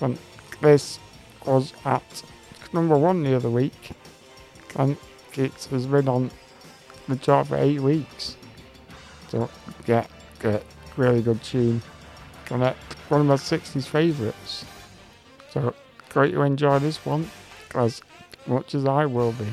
[0.00, 0.18] And
[0.60, 0.98] this
[1.46, 2.22] was at
[2.74, 3.92] number one the other week.
[4.76, 4.98] And
[5.34, 6.30] it has been on
[7.08, 8.36] the chart for eight weeks.
[9.28, 9.48] So
[9.86, 10.06] yeah
[10.38, 10.62] good
[10.98, 11.80] really good tune.
[12.50, 12.76] And it
[13.08, 14.64] one of my 60s favourites.
[15.50, 15.74] So
[16.10, 17.30] great to enjoy this one
[17.74, 18.02] as
[18.46, 19.46] much as I will be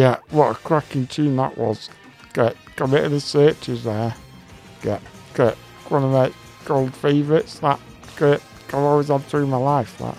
[0.00, 1.90] yeah, what a cracking tune that was.
[2.32, 4.14] Get got a bit of the searchers there.
[4.80, 5.02] Get
[5.34, 5.56] get
[5.90, 6.32] one of my
[6.64, 7.58] gold favourites.
[7.58, 7.78] That
[8.16, 9.98] get I've always had through my life.
[9.98, 10.16] That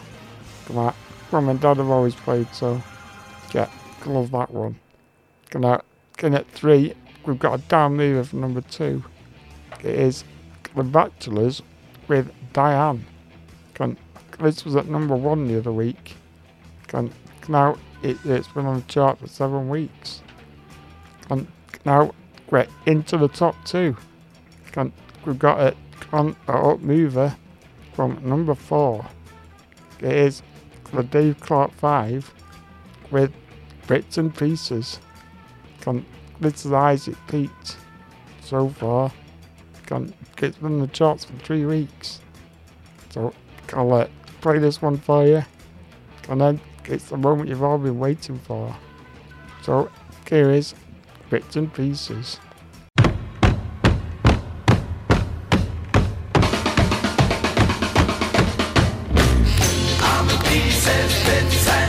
[0.66, 0.94] come on,
[1.32, 2.54] mum and dad have always played.
[2.54, 2.80] So
[3.56, 3.72] yeah,
[4.06, 4.80] love that one.
[5.50, 5.82] Gonna
[6.22, 6.94] in at three,
[7.26, 9.04] we've got a down mover for number two.
[9.80, 10.24] It is
[10.76, 11.64] The Bachelors
[12.08, 13.08] with Diane.
[13.74, 13.98] Can,
[14.40, 16.14] this was at number one the other week.
[16.88, 17.12] Can,
[17.48, 20.22] now it, it's been on the chart for seven weeks.
[21.30, 21.48] And
[21.86, 22.14] now
[22.50, 23.96] we're into the top two.
[24.72, 24.92] Can,
[25.26, 25.78] we've got it
[26.12, 27.36] on a up mover
[27.94, 29.06] from number four.
[30.00, 30.42] It is
[30.94, 32.34] the Dave Clark Five
[33.12, 33.32] with
[33.88, 35.00] Bits and Pieces.
[35.82, 36.06] Can,
[36.40, 37.78] this is Isaac Pete
[38.42, 39.12] so far.
[39.86, 42.20] Can, it's been on the charts for three weeks.
[43.10, 43.34] So
[43.74, 44.08] I'll uh,
[44.42, 45.44] play this one for you.
[46.30, 48.76] And then it's the moment you've all been waiting for.
[49.64, 49.92] So
[50.30, 50.74] here is
[51.30, 52.40] Bits and Pieces.
[61.26, 61.81] Bits and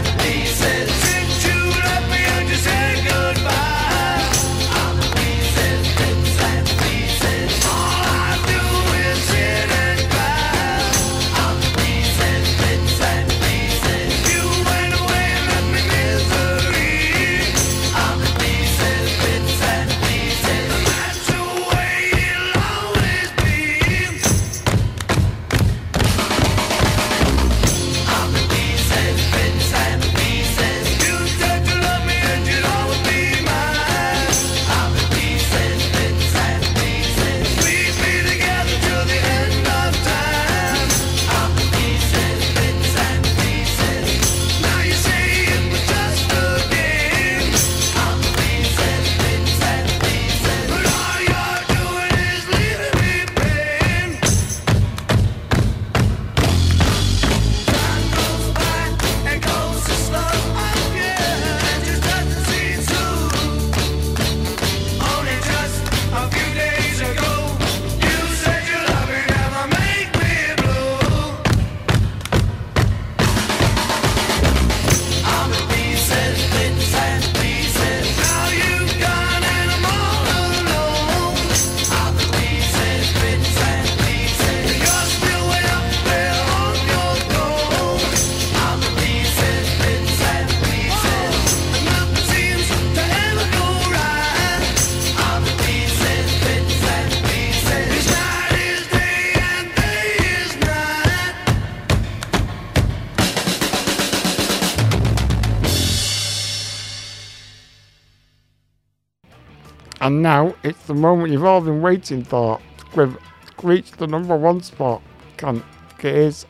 [110.03, 112.61] And now it's the moment you've all been waiting for.
[112.97, 113.17] We've
[113.63, 115.01] reached the number one spot.
[115.37, 115.63] Can
[116.01, 116.45] it is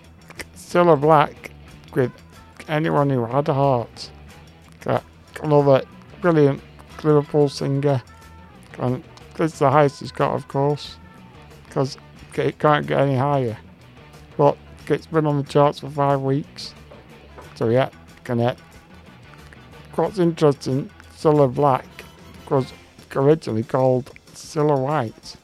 [0.74, 1.50] a Black
[1.94, 2.10] with
[2.66, 4.10] anyone who had a heart.
[5.42, 5.82] Another
[6.22, 6.62] brilliant
[7.04, 8.02] Liverpool singer.
[8.78, 9.04] And
[9.36, 10.96] this is the highest it's got, of course,
[11.66, 11.98] because
[12.34, 13.58] it can't get any higher.
[14.38, 14.56] But
[14.88, 16.72] it's been on the charts for five weeks.
[17.56, 17.90] So yeah,
[18.24, 18.60] connect.
[19.94, 21.84] What's interesting, Cilla Black
[22.48, 22.72] was
[23.16, 25.36] originally called Cilla White.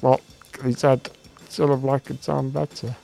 [0.00, 0.20] But
[0.64, 1.10] he said
[1.48, 2.94] Cilla Black would sound better.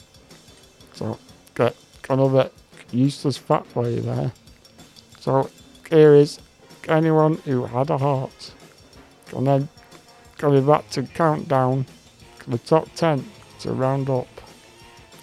[0.94, 1.18] So
[1.54, 1.74] got
[2.08, 2.50] another
[2.90, 4.32] useless fact for you there.
[5.20, 5.50] So
[5.88, 6.38] here is
[6.88, 8.52] anyone who had a heart.
[9.34, 9.68] And then
[10.38, 11.86] going back to countdown
[12.46, 13.24] the top 10
[13.60, 14.26] to round up.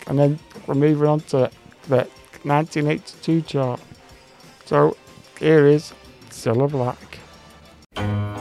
[0.07, 1.51] And then we're moving on to
[1.87, 2.07] the
[2.43, 3.81] 1982 chart.
[4.65, 4.95] So
[5.39, 5.93] here is
[6.29, 8.38] Cilla Black.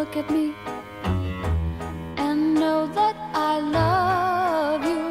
[0.00, 0.54] Look at me
[2.16, 5.08] and know that I love you.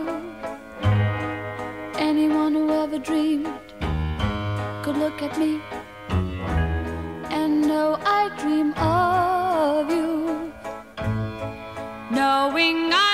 [1.99, 3.67] Anyone who ever dreamed
[4.83, 5.61] could look at me
[7.29, 10.51] and know I dream of you.
[12.09, 13.08] Knowing I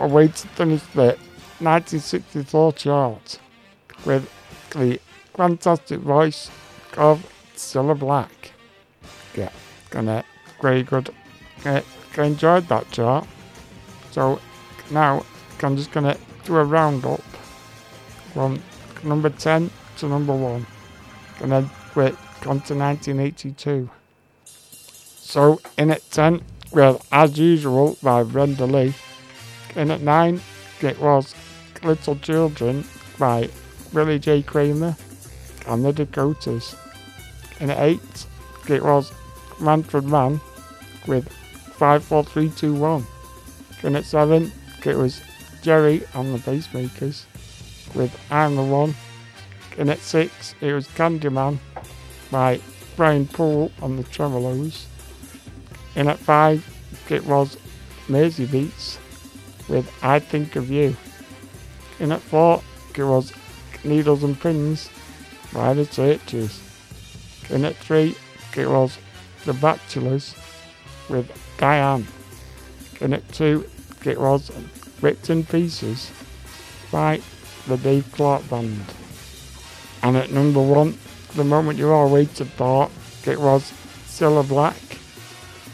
[0.00, 1.16] a way to finish the
[1.60, 3.38] 1964 chart
[4.04, 4.30] with
[4.70, 4.98] the
[5.34, 6.50] fantastic voice
[6.96, 7.24] of
[7.54, 8.52] Cilla Black.
[9.34, 9.50] Yeah,
[9.90, 10.24] gonna
[10.62, 11.10] very good.
[11.64, 11.82] Uh,
[12.16, 13.26] enjoyed that chart.
[14.10, 14.40] So
[14.90, 15.24] now
[15.62, 17.22] I'm just gonna do a roundup
[18.32, 18.62] from
[19.04, 20.66] number 10 to number 1.
[21.38, 22.14] Gonna wait
[22.46, 23.90] on to 1982.
[24.44, 26.42] So in at 10,
[26.72, 28.94] well, as usual, by Brenda Lee.
[29.76, 30.40] In at 9,
[30.80, 31.34] it was
[31.82, 32.84] Little Children
[33.18, 33.48] by
[33.94, 34.42] Billy J.
[34.42, 34.96] Kramer
[35.66, 36.74] and the Dakotas.
[37.60, 38.26] And at 8,
[38.68, 39.12] it was
[39.60, 40.40] Manfred Mann
[41.06, 43.06] with 54321.
[43.82, 44.50] And at 7,
[44.84, 45.20] it was
[45.62, 47.24] Gerry and the Pacemakers
[47.94, 48.94] with I'm the One.
[49.78, 51.58] And at 6, it was Candyman
[52.30, 52.60] by
[52.96, 54.86] Brian Poole and the Tremeloes.
[55.94, 57.56] And at 5, it was
[58.08, 58.99] Mersey Beats
[59.70, 60.96] with I Think of You.
[62.00, 62.62] In at 4,
[62.96, 63.32] it was
[63.84, 64.90] Needles and Pins
[65.54, 66.60] by the Searchers.
[67.48, 68.14] In at 3,
[68.56, 68.98] it was
[69.44, 70.34] The Bachelors
[71.08, 72.06] with Diane.
[73.00, 73.64] In at 2,
[74.04, 74.50] it was
[75.00, 76.10] Bits and Pieces
[76.90, 77.20] by
[77.66, 78.84] the Dave Clark Band.
[80.02, 80.98] And at number 1,
[81.36, 82.90] the moment you all waited for,
[83.24, 83.72] it was
[84.06, 84.76] Cilla Black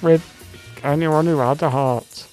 [0.03, 0.23] with
[0.83, 2.27] Anyone Who Had a Heart.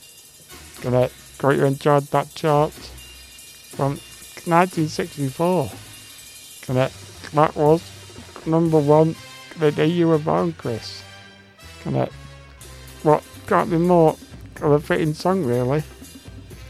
[0.81, 1.09] Gonna
[1.43, 3.99] hope you enjoyed that chart from
[4.45, 5.69] 1964.
[6.65, 6.89] Gonna,
[7.33, 7.81] that was
[8.45, 9.13] number one
[9.59, 11.03] the day you were born, Chris.
[11.83, 12.07] Gonna,
[13.03, 14.15] what can't be more
[14.61, 15.83] of a fitting song, really.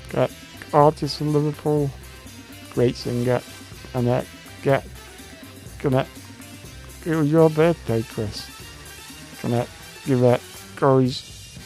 [0.10, 0.32] Get
[0.74, 1.92] artist from Liverpool,
[2.74, 3.42] great singer,
[3.94, 4.24] and uh,
[4.64, 4.84] get
[5.78, 6.08] gonna.
[7.06, 8.50] It was your birthday, Chris.
[9.44, 9.68] Gonna
[10.08, 10.42] give it
[10.78, 11.60] Corey's,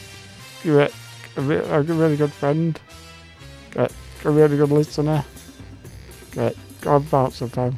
[0.62, 0.94] give it
[1.38, 2.78] a, re- a really good friend,
[3.78, 3.94] get
[4.26, 5.24] a really good listener,
[6.32, 7.78] get God bouncer fan.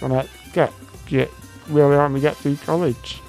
[0.00, 0.72] Gonna get
[1.06, 1.30] get
[1.68, 3.20] really help me get through college.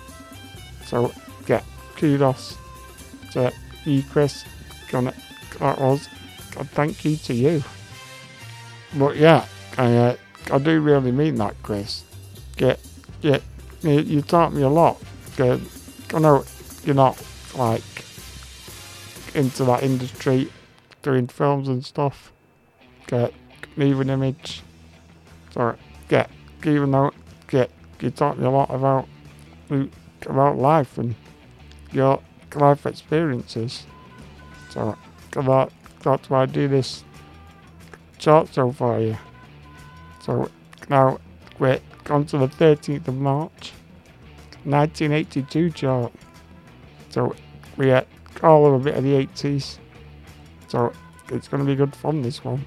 [0.85, 1.13] So
[1.45, 1.63] get
[1.95, 2.57] kudos
[3.33, 3.53] to
[3.85, 4.45] you, Chris.
[4.89, 5.13] Gonna
[5.59, 6.07] that was
[6.57, 7.63] a thank you to you.
[8.95, 9.45] But yeah,
[9.77, 10.15] I uh,
[10.51, 12.03] I do really mean that, Chris.
[12.55, 12.79] Get
[13.21, 13.43] get
[13.81, 15.01] you, you taught me a lot.
[15.35, 15.59] Get,
[16.13, 16.45] I know
[16.83, 17.21] you're not
[17.55, 17.83] like
[19.35, 20.49] into that industry,
[21.07, 22.33] doing films and stuff.
[23.07, 23.33] Get
[23.77, 24.61] leaving image.
[25.51, 25.77] Sorry,
[26.09, 26.29] get
[26.65, 27.11] even though
[27.47, 29.07] get you me a lot about
[30.25, 31.15] about life and
[31.93, 32.21] your
[32.55, 33.85] life experiences.
[34.69, 34.97] So
[35.31, 37.05] that that's why I do this
[38.17, 39.17] chart show for you.
[40.21, 40.49] So
[40.89, 41.19] now
[41.57, 41.79] we're
[42.09, 43.71] on to the 13th of March,
[44.65, 46.11] 1982 chart.
[47.09, 47.33] So
[47.77, 48.07] we get
[48.43, 49.79] all of a bit of the 80s.
[50.67, 50.93] So
[51.29, 52.65] it's going to be good fun this one.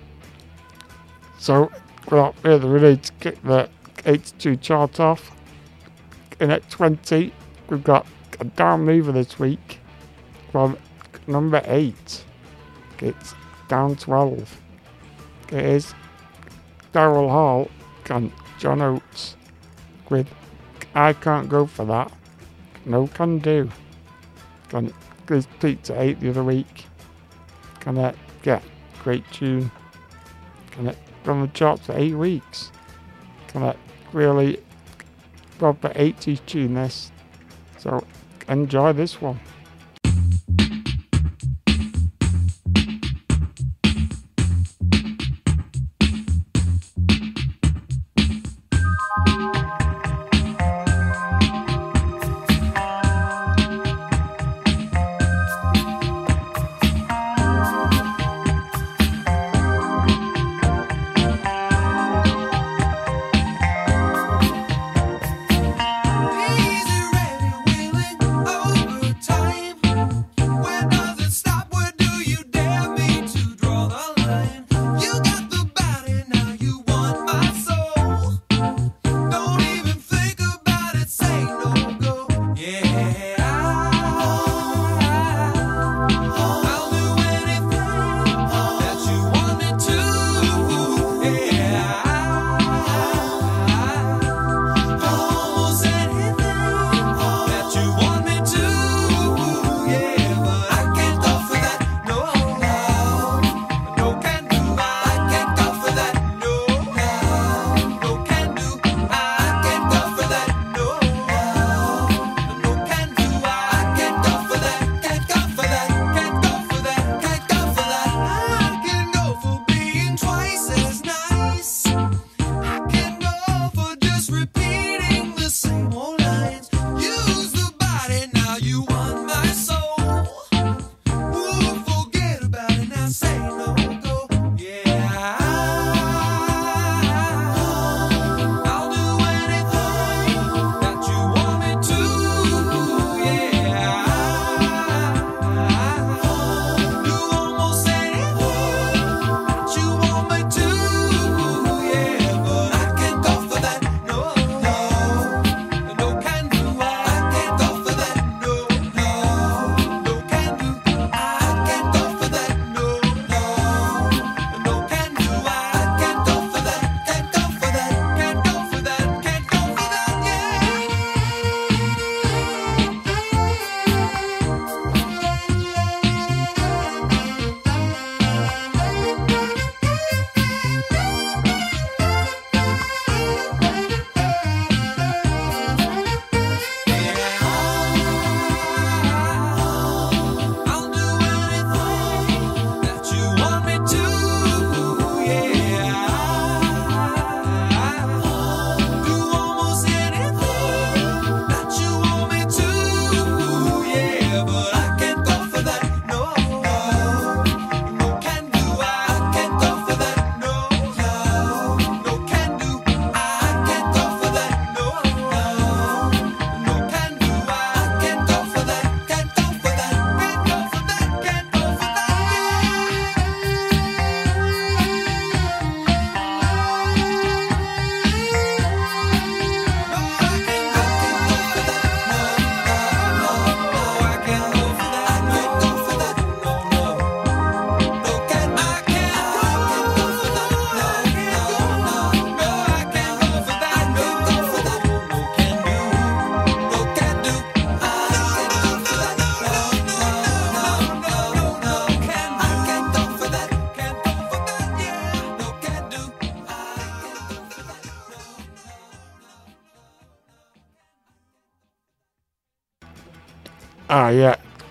[1.39, 1.71] So
[2.05, 3.69] without further ado, to kick the
[4.05, 5.31] 82 chart off,
[6.41, 7.33] in at 20,
[7.69, 8.07] we've got
[8.41, 9.79] a down mover this week
[10.51, 10.77] from
[11.27, 12.25] number 8.
[13.01, 13.35] It's
[13.69, 14.61] down 12.
[15.53, 15.95] It is
[16.93, 17.71] Daryl Hall
[18.09, 19.37] and John Oates
[20.09, 20.29] with
[20.95, 22.13] I Can't Go For That.
[22.85, 23.71] No can do.
[24.69, 24.93] Can
[25.27, 26.87] this peaked at 8 the other week.
[27.87, 28.63] It get
[29.03, 29.71] great tune?
[30.79, 32.71] It on the charts for 8 weeks?
[33.55, 33.77] It
[34.13, 34.61] really
[35.59, 37.13] proper 80s tune this?
[37.79, 38.05] So
[38.49, 39.41] enjoy this one.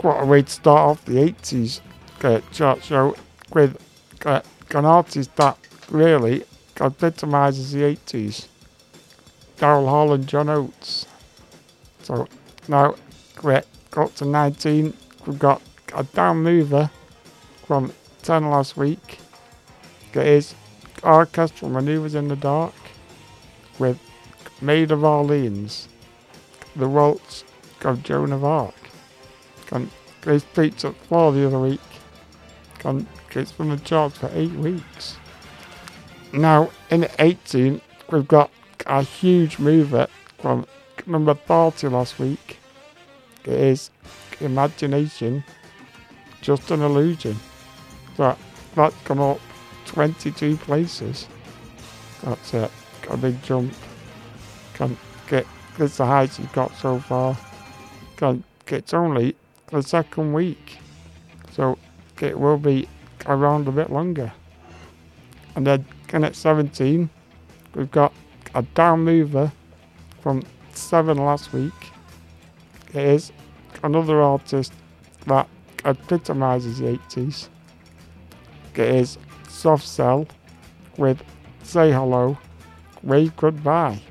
[0.01, 1.81] What a way to start off the 80s
[2.23, 3.17] uh, chart show
[3.51, 3.77] with
[4.25, 4.41] uh,
[4.71, 5.57] an artist that
[5.89, 6.45] really
[6.79, 8.47] epitomises the 80s.
[9.57, 11.05] Daryl Hall and John Oates.
[12.03, 12.29] So
[12.69, 12.95] now
[13.43, 14.93] we're got to 19.
[15.25, 15.61] We've got
[15.93, 16.89] a down mover
[17.67, 17.91] from
[18.21, 19.19] 10 last week.
[20.13, 20.55] It is
[21.03, 22.73] Orchestral Maneuvers in the Dark
[23.77, 23.99] with
[24.61, 25.89] Maid of Orleans,
[26.77, 27.43] The Waltz
[27.81, 28.78] of Joan of Arc.
[29.70, 29.89] Can
[30.22, 31.80] Grace beats up four the other week.
[32.80, 35.15] Can it's from the charts for eight weeks.
[36.34, 37.80] Now in 18
[38.11, 38.49] we've got
[38.88, 40.07] a huge mover
[40.39, 40.65] from
[41.05, 42.57] number 40 last week.
[43.45, 43.91] It is
[44.41, 45.43] Imagination,
[46.41, 47.38] Just an Illusion.
[48.17, 48.38] That,
[48.74, 49.39] that's gone up
[49.86, 51.28] 22 places.
[52.24, 52.72] That's it.
[53.03, 53.74] Got a big jump.
[54.74, 54.97] Can't
[55.28, 55.45] get,
[55.78, 57.38] it's the highest it's got so far.
[58.17, 59.36] Can't, it's only
[59.72, 60.78] the second week.
[61.51, 61.78] So
[62.22, 62.88] it will be
[63.26, 64.32] around a bit longer.
[65.55, 67.09] And then again at 17,
[67.76, 68.13] we've got
[68.55, 69.51] a down mover
[70.22, 70.43] from
[70.74, 71.74] 7 last week.
[72.93, 73.32] It is
[73.84, 74.74] another artist
[75.28, 75.47] that
[75.86, 77.49] epitomises the 80s.
[78.76, 79.17] It is
[79.47, 80.28] Soft Cell
[80.97, 81.22] with
[81.63, 82.38] Say Hello,
[83.03, 84.01] Wave Goodbye.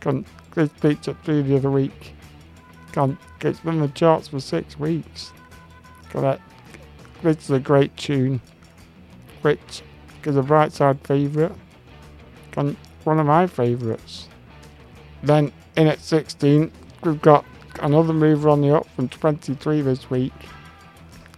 [0.00, 2.13] Can, this featured through the other week.
[2.96, 5.32] It's been in the charts for six weeks.
[6.10, 6.42] Correct.
[7.22, 8.40] This is a great tune,
[9.42, 9.82] which
[10.24, 11.52] is a bright side favourite,
[12.54, 12.76] one
[13.18, 14.28] of my favourites.
[15.22, 16.70] Then in at 16,
[17.02, 17.44] we've got
[17.80, 20.32] another mover on the up from 23 this week.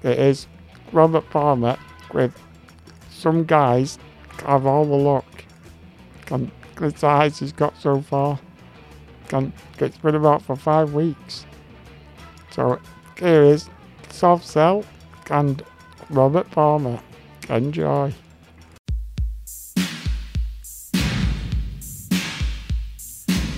[0.02, 0.46] It is
[0.92, 1.78] Robert Palmer
[2.12, 2.38] with
[3.11, 3.98] Some Guys
[4.44, 5.44] Have All the Luck.
[6.30, 8.38] And the highest he's got so far.
[9.33, 11.45] And it's been about for five weeks.
[12.51, 12.79] So
[13.18, 13.68] here is
[14.11, 14.85] Soft Cell
[15.31, 15.62] and
[16.11, 17.01] Robert Palmer.
[17.49, 18.12] Enjoy.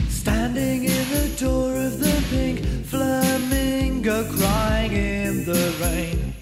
[0.08, 6.34] Standing in the door of the pink flamingo, crying in the rain.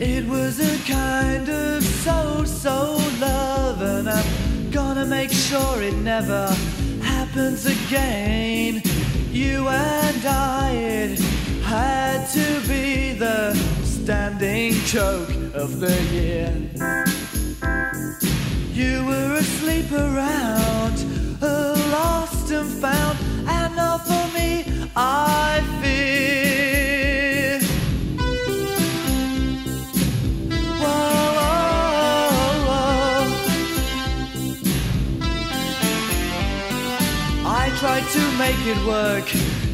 [0.00, 2.97] It was a kind of so so
[5.48, 6.46] sure it never
[7.00, 8.82] happens again.
[9.30, 11.18] You and I, it
[11.62, 16.52] had to be the standing joke of the year.
[18.74, 20.96] You were asleep around,
[21.40, 23.18] lost and found,
[23.48, 26.47] and not for me, I fear.
[38.68, 39.26] It work.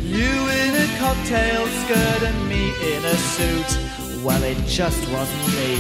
[0.02, 3.70] You in a cocktail skirt and me in a suit.
[4.22, 5.72] Well, it just wasn't me.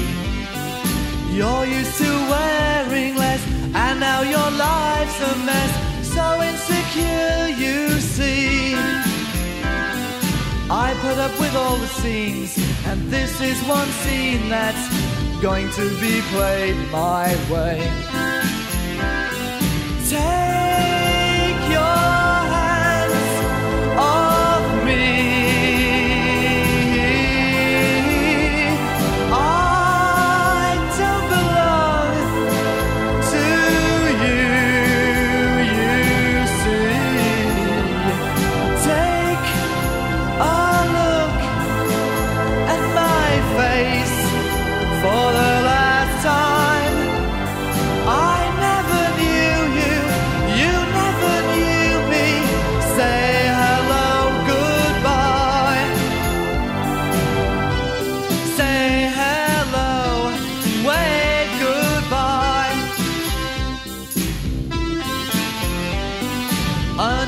[1.36, 3.42] You're used to wearing less,
[3.74, 5.72] and now your life's a mess.
[6.14, 8.74] So insecure, you see.
[10.68, 14.84] I put up with all the scenes, and this is one scene that's
[15.40, 17.78] going to be played my way.
[20.08, 20.93] Take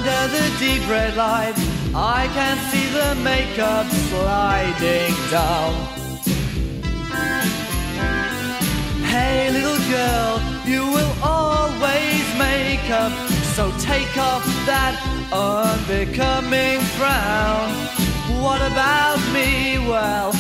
[0.09, 1.55] Under the deep red light,
[1.93, 5.75] I can see the makeup sliding down.
[9.03, 13.11] Hey, little girl, you will always make up.
[13.57, 14.95] So take off that
[15.33, 17.69] unbecoming frown.
[18.41, 19.79] What about me?
[19.89, 20.31] Well,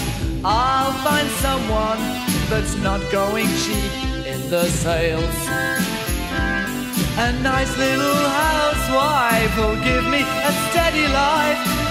[0.44, 1.98] I'll find someone
[2.48, 3.92] that's not going cheap
[4.26, 5.95] in the sales.
[7.18, 11.85] A nice little housewife who'll give me a steady life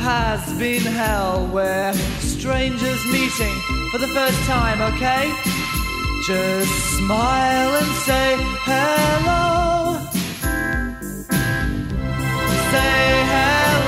[0.00, 3.54] has been hell where strangers meeting
[3.90, 5.30] for the first time, okay?
[6.26, 9.98] Just smile and say hello.
[12.72, 13.79] Say hello.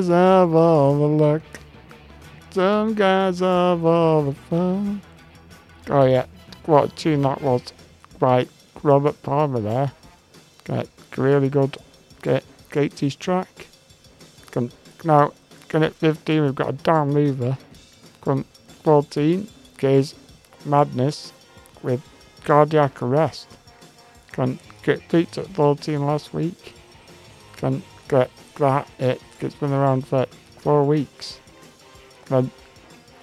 [0.00, 1.42] guys have all the luck.
[2.52, 5.02] Some guys have all the fun.
[5.90, 6.24] Oh yeah,
[6.64, 7.74] what a tune that was.
[8.18, 8.48] Right,
[8.82, 9.92] Robert Palmer there.
[10.64, 11.76] Get really good.
[12.22, 13.66] Get Gatesy's track.
[14.52, 14.72] Can,
[15.04, 15.34] now,
[15.68, 17.58] can at 15 we've got a down mover.
[18.22, 18.44] Can
[18.82, 19.48] 14
[19.82, 20.14] is
[20.64, 21.34] madness
[21.82, 22.02] with
[22.44, 23.48] cardiac arrest.
[24.32, 26.74] Can get beat at 14 last week.
[27.58, 30.26] Can get that at it's been around for
[30.58, 31.40] four weeks.
[32.26, 32.50] Then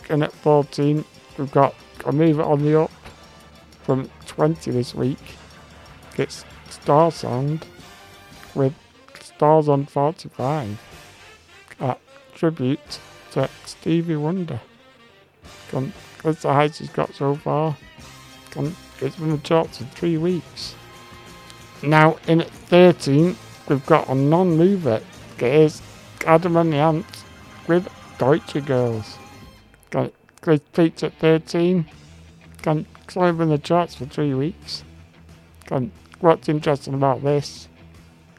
[0.10, 1.06] in at 14
[1.38, 1.76] we've got
[2.06, 2.92] a move on the up
[3.84, 5.36] from 20 this week.
[6.18, 7.66] It's Star Sound
[8.56, 8.74] with
[9.22, 10.82] Stars on 45.
[11.80, 11.96] A
[12.34, 13.00] tribute
[13.32, 14.60] to Stevie Wonder.
[15.70, 17.78] Can, that's the highest he's got so far.
[19.00, 20.74] It's been the charts for three weeks.
[21.84, 23.36] Now in at 13
[23.70, 25.02] we've got a non-mover.
[25.38, 25.82] It is
[26.26, 27.24] Adam and the Ants
[27.68, 27.88] with
[28.18, 29.18] Deutscher Girls.
[30.42, 31.86] Chris Pete's at 13.
[32.62, 34.84] Can, it's only been in the charts for three weeks.
[36.20, 37.68] What's interesting about this?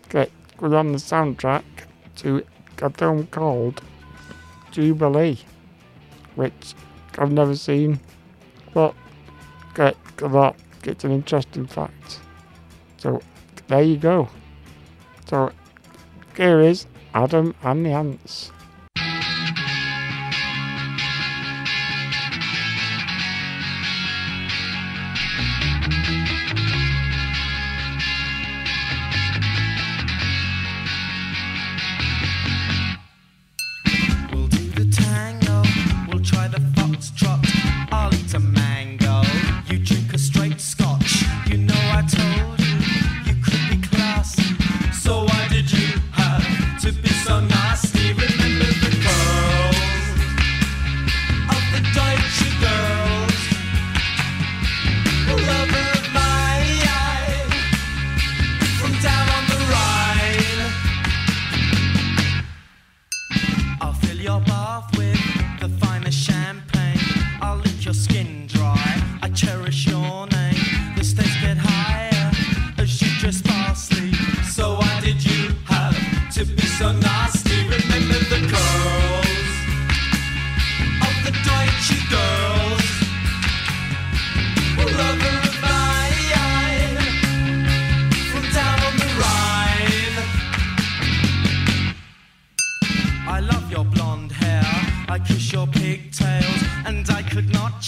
[0.07, 1.65] Okay, was on the soundtrack
[2.17, 2.45] to
[2.81, 3.83] a film called
[4.71, 5.39] Jubilee,
[6.35, 6.75] which
[7.19, 8.01] I've never seen,
[8.73, 8.95] but
[9.75, 12.21] get that it's an interesting fact.
[12.97, 13.21] So
[13.67, 14.29] there you go.
[15.27, 15.53] So
[16.37, 16.87] here is
[17.19, 18.53] Adam and the Ants.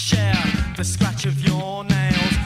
[0.01, 0.33] Share
[0.77, 2.40] the scratch of your nails.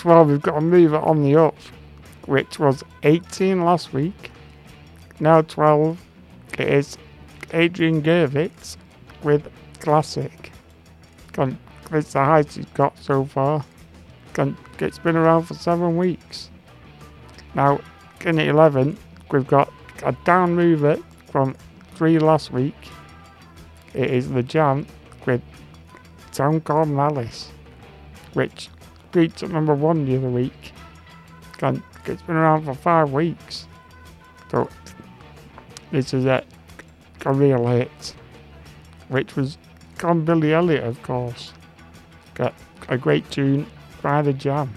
[0.00, 1.54] 12 we've got a mover on the up,
[2.24, 4.30] which was 18 last week.
[5.20, 6.00] Now 12
[6.58, 6.96] it is
[7.52, 8.78] Adrian Gurvitz
[9.22, 9.46] with
[9.80, 10.52] Classic.
[11.36, 13.62] It's the highest he's got so far.
[14.78, 16.50] It's been around for seven weeks.
[17.54, 17.80] Now
[18.24, 18.96] in at 11
[19.30, 19.70] we've got
[20.02, 20.96] a down mover
[21.30, 21.54] from
[21.94, 22.88] three last week.
[23.92, 24.86] It is the Jam
[25.26, 25.42] with
[26.32, 27.50] Town Called Malice,
[28.32, 28.70] which
[29.12, 30.72] beats at number one the other week.
[31.62, 33.66] It's been around for five weeks.
[34.50, 34.68] So
[35.90, 36.42] this is a,
[37.26, 38.14] a real hit,
[39.08, 39.58] which was
[40.02, 41.52] on Billy Elliot, of course.
[42.34, 42.54] Got
[42.88, 43.66] a great tune
[44.02, 44.70] by the Jam.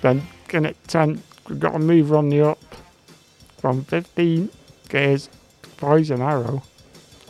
[0.00, 2.58] Then in at 10, we've got a mover on the up.
[3.58, 4.48] From 15,
[4.88, 5.28] there's
[5.76, 6.62] Poison Arrow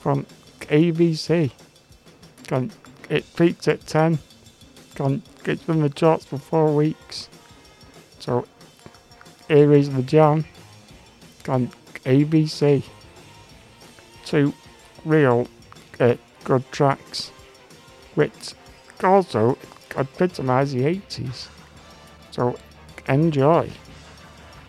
[0.00, 0.26] from
[0.60, 1.50] ABC.
[2.50, 2.72] And
[3.10, 4.18] it peaks at 10
[4.98, 7.28] can't get the charts for four weeks.
[8.18, 8.46] So,
[9.48, 10.44] Aries the Jam,
[11.46, 11.70] on
[12.04, 12.82] ABC.
[14.24, 14.52] Two
[15.04, 15.46] real
[16.00, 17.30] uh, good tracks,
[18.16, 18.54] which
[19.00, 19.56] also
[19.96, 21.46] epitomise the 80s.
[22.32, 22.56] So,
[23.08, 23.70] enjoy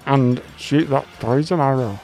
[0.06, 1.99] and shoot that poison arrow.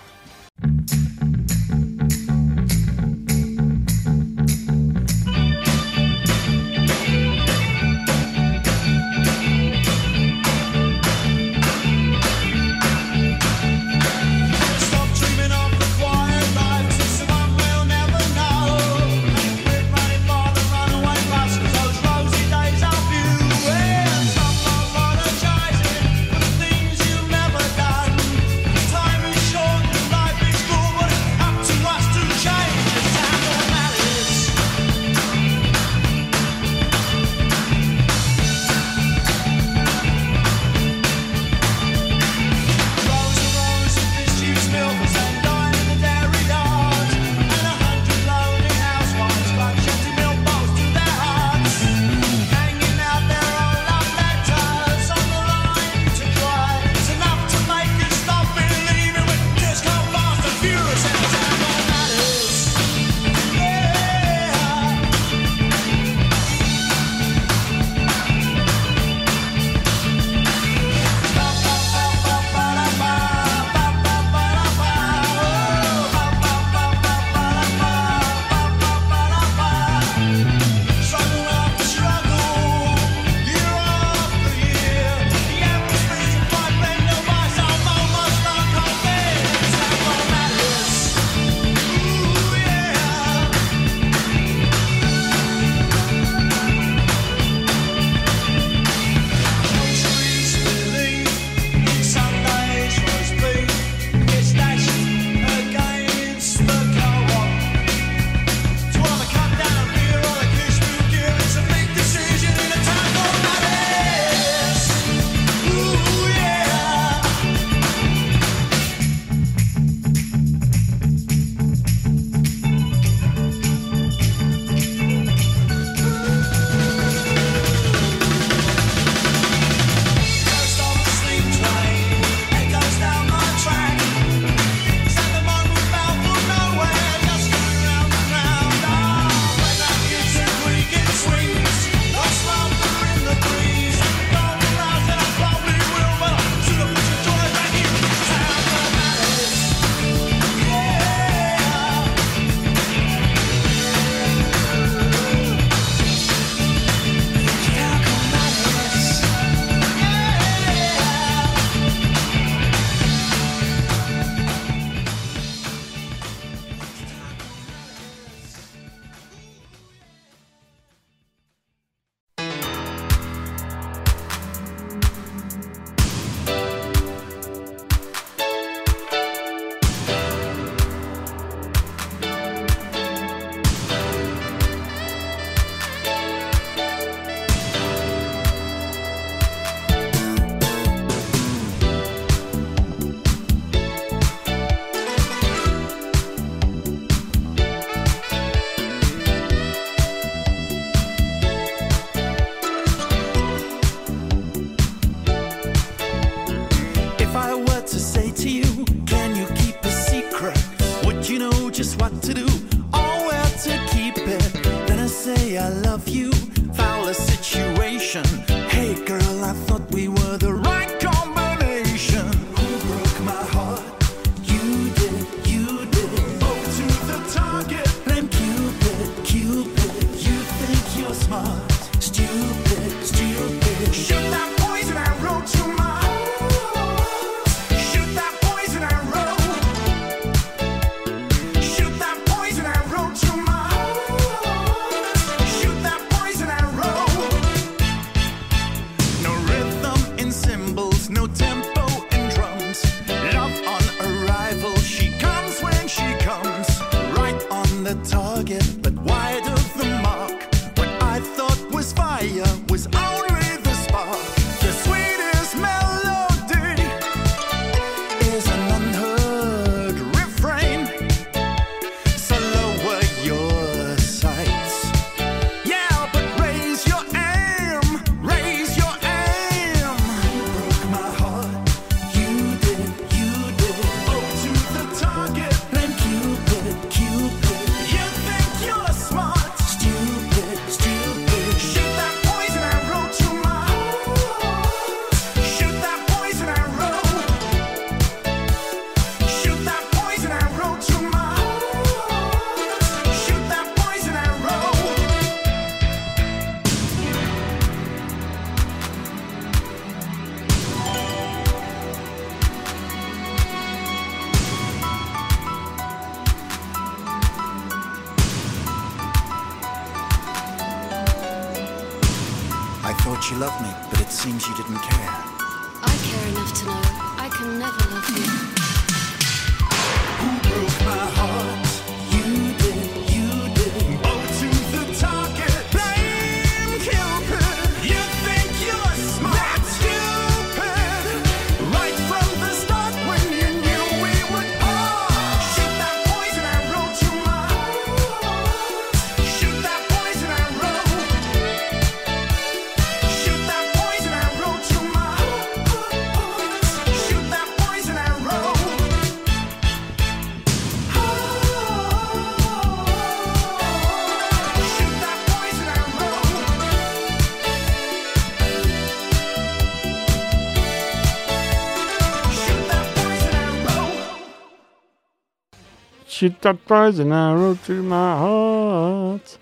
[376.26, 379.38] Shoot that poison arrow to my heart.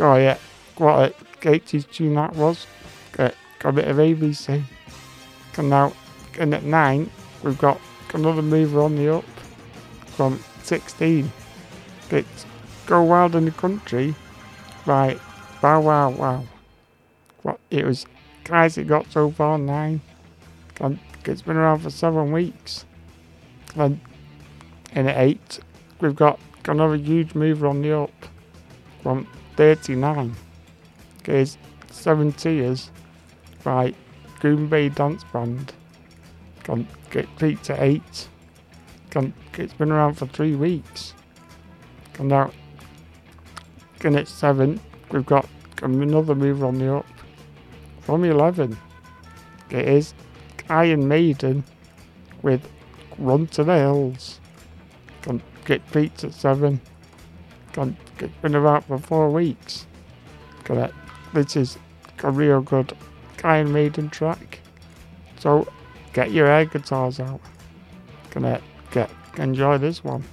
[0.00, 0.38] Oh yeah,
[0.78, 2.66] what a 80s tune that was.
[3.12, 4.62] Got, got a bit of ABC.
[5.58, 5.92] And now,
[6.38, 7.10] and at 9,
[7.42, 7.78] we've got
[8.14, 9.26] another mover on the up
[10.06, 11.30] from 16.
[12.08, 12.46] It's
[12.86, 14.14] Go Wild in the Country
[14.86, 15.18] by
[15.60, 16.44] Bow Wow Wow.
[17.42, 18.06] What, it was
[18.44, 20.00] guys it got so far 9.
[20.80, 22.86] And it's been around for 7 weeks.
[23.74, 24.00] And
[24.92, 25.60] in at 8,
[26.00, 28.26] we've got another huge mover on the up
[29.02, 30.34] from 39.
[31.24, 31.58] It is
[31.90, 32.90] Seven Tears
[33.64, 33.94] by
[34.40, 35.72] Goombay Dance Band.
[36.64, 38.28] Can get peaked at 8.
[39.10, 41.14] Can, it's been around for 3 weeks.
[42.18, 42.50] And now,
[44.04, 45.48] in at 7, we've got
[45.82, 47.06] another mover on the up
[48.00, 48.76] from 11.
[49.70, 50.14] It is
[50.68, 51.64] Iron Maiden
[52.42, 52.68] with
[53.18, 54.40] Run to the Hills.
[55.22, 56.80] Can get beats at seven.
[57.72, 59.86] Can it's been about for four weeks.
[60.64, 60.94] Correct.
[61.34, 61.78] This is
[62.22, 62.96] a real good
[63.44, 64.60] Iron Maiden track.
[65.38, 65.68] So
[66.14, 67.40] get your air guitars out.
[68.30, 70.24] Gonna get enjoy this one.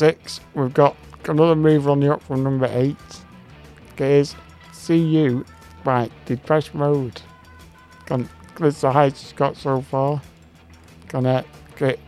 [0.00, 0.96] six, we've got
[1.28, 2.96] another mover on the up from number eight.
[3.98, 4.34] Is
[4.72, 5.44] See You
[5.84, 7.20] by Depeche Mode.
[8.60, 10.22] It's the highest it's got so far.
[11.08, 11.44] Gonna
[11.76, 11.98] get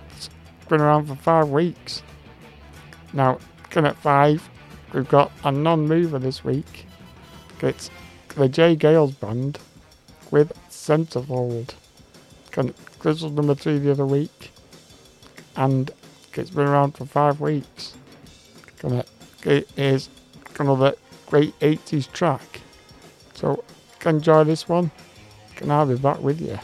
[0.70, 2.02] been around for five weeks.
[3.12, 3.39] Now,
[3.69, 4.48] can at five,
[4.94, 6.86] we've got a non-mover this week.
[7.60, 7.90] It's
[8.36, 9.59] the J Geils band
[10.31, 11.74] with Centerfold.
[12.52, 14.51] Can, this number three the other week.
[15.56, 15.90] And
[16.38, 17.94] it's been around for five weeks.
[18.78, 19.04] Come on,
[19.44, 20.09] it is
[20.59, 20.94] another
[21.26, 22.60] great 80s track.
[23.34, 23.64] So,
[24.04, 24.90] enjoy this one,
[25.60, 26.59] and I'll be back with you.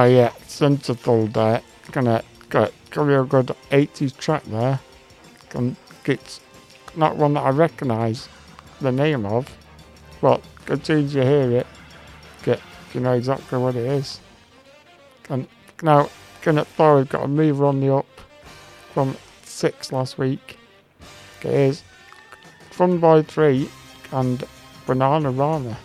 [0.00, 1.60] Ah, yeah, Sentinel there.
[1.90, 4.78] Gonna got gonna a good 80s track there.
[6.04, 6.40] It's
[6.94, 8.28] not one that I recognise
[8.80, 9.50] the name of,
[10.20, 11.66] but as soon as you hear it,
[12.44, 12.60] get
[12.94, 14.20] you know exactly what it is.
[15.30, 15.48] And
[15.82, 16.10] now,
[16.42, 18.06] gonna four, we've got a mover on the up
[18.94, 20.58] from six last week.
[21.40, 21.82] It is
[22.70, 23.68] Fun Boy Three
[24.12, 24.44] and
[24.86, 25.76] Bananarama.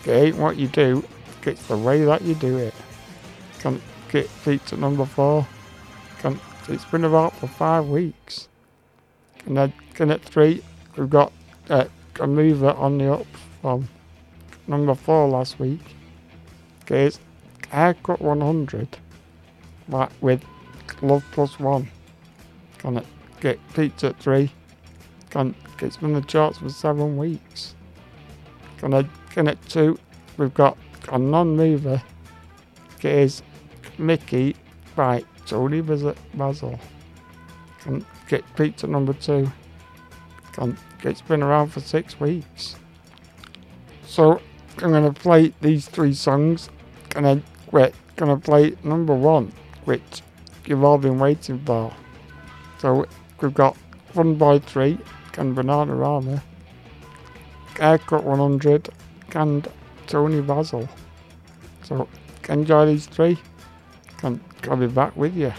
[0.00, 1.01] Okay, ain't what you do,
[1.46, 2.74] it's the way that you do it.
[3.60, 5.46] Can't get feature number four.
[6.20, 6.38] Can't,
[6.68, 8.48] it's been about for five weeks.
[9.46, 10.62] And then Connect 3,
[10.96, 11.32] we've got
[11.68, 11.84] uh,
[12.18, 13.26] a mover on the up
[13.60, 13.88] from
[14.66, 15.82] number 4 last week.
[16.82, 17.20] Okay, it's
[17.70, 18.88] haircut 100
[19.88, 20.42] right, with
[21.02, 21.88] love plus 1.
[22.78, 23.06] Can it
[23.40, 24.50] get pizza 3?
[25.30, 27.74] Can, it's been the charts for 7 weeks.
[28.78, 29.98] Can I connect 2?
[30.38, 30.78] We've got
[31.10, 32.02] a non-mover.
[33.02, 33.42] Is
[33.98, 34.54] Mickey
[34.94, 36.78] by Toni Visit Basil.
[37.80, 39.50] Can get at number two.
[40.52, 42.76] Can, it's been around for six weeks.
[44.06, 44.40] So
[44.78, 46.68] I'm gonna play these three songs
[47.16, 47.42] and then
[47.72, 49.52] we're gonna play number one,
[49.84, 50.22] which
[50.66, 51.92] you've all been waiting for.
[52.78, 53.06] So
[53.40, 53.76] we've got
[54.12, 54.98] Fun Boy Three
[55.38, 56.40] and Bananarama,
[57.78, 58.90] Haircut 100
[59.34, 59.68] and
[60.12, 60.86] Toni Basil.
[61.84, 62.06] So
[62.50, 63.38] enjoy these three
[64.22, 65.54] and I'll be back with you.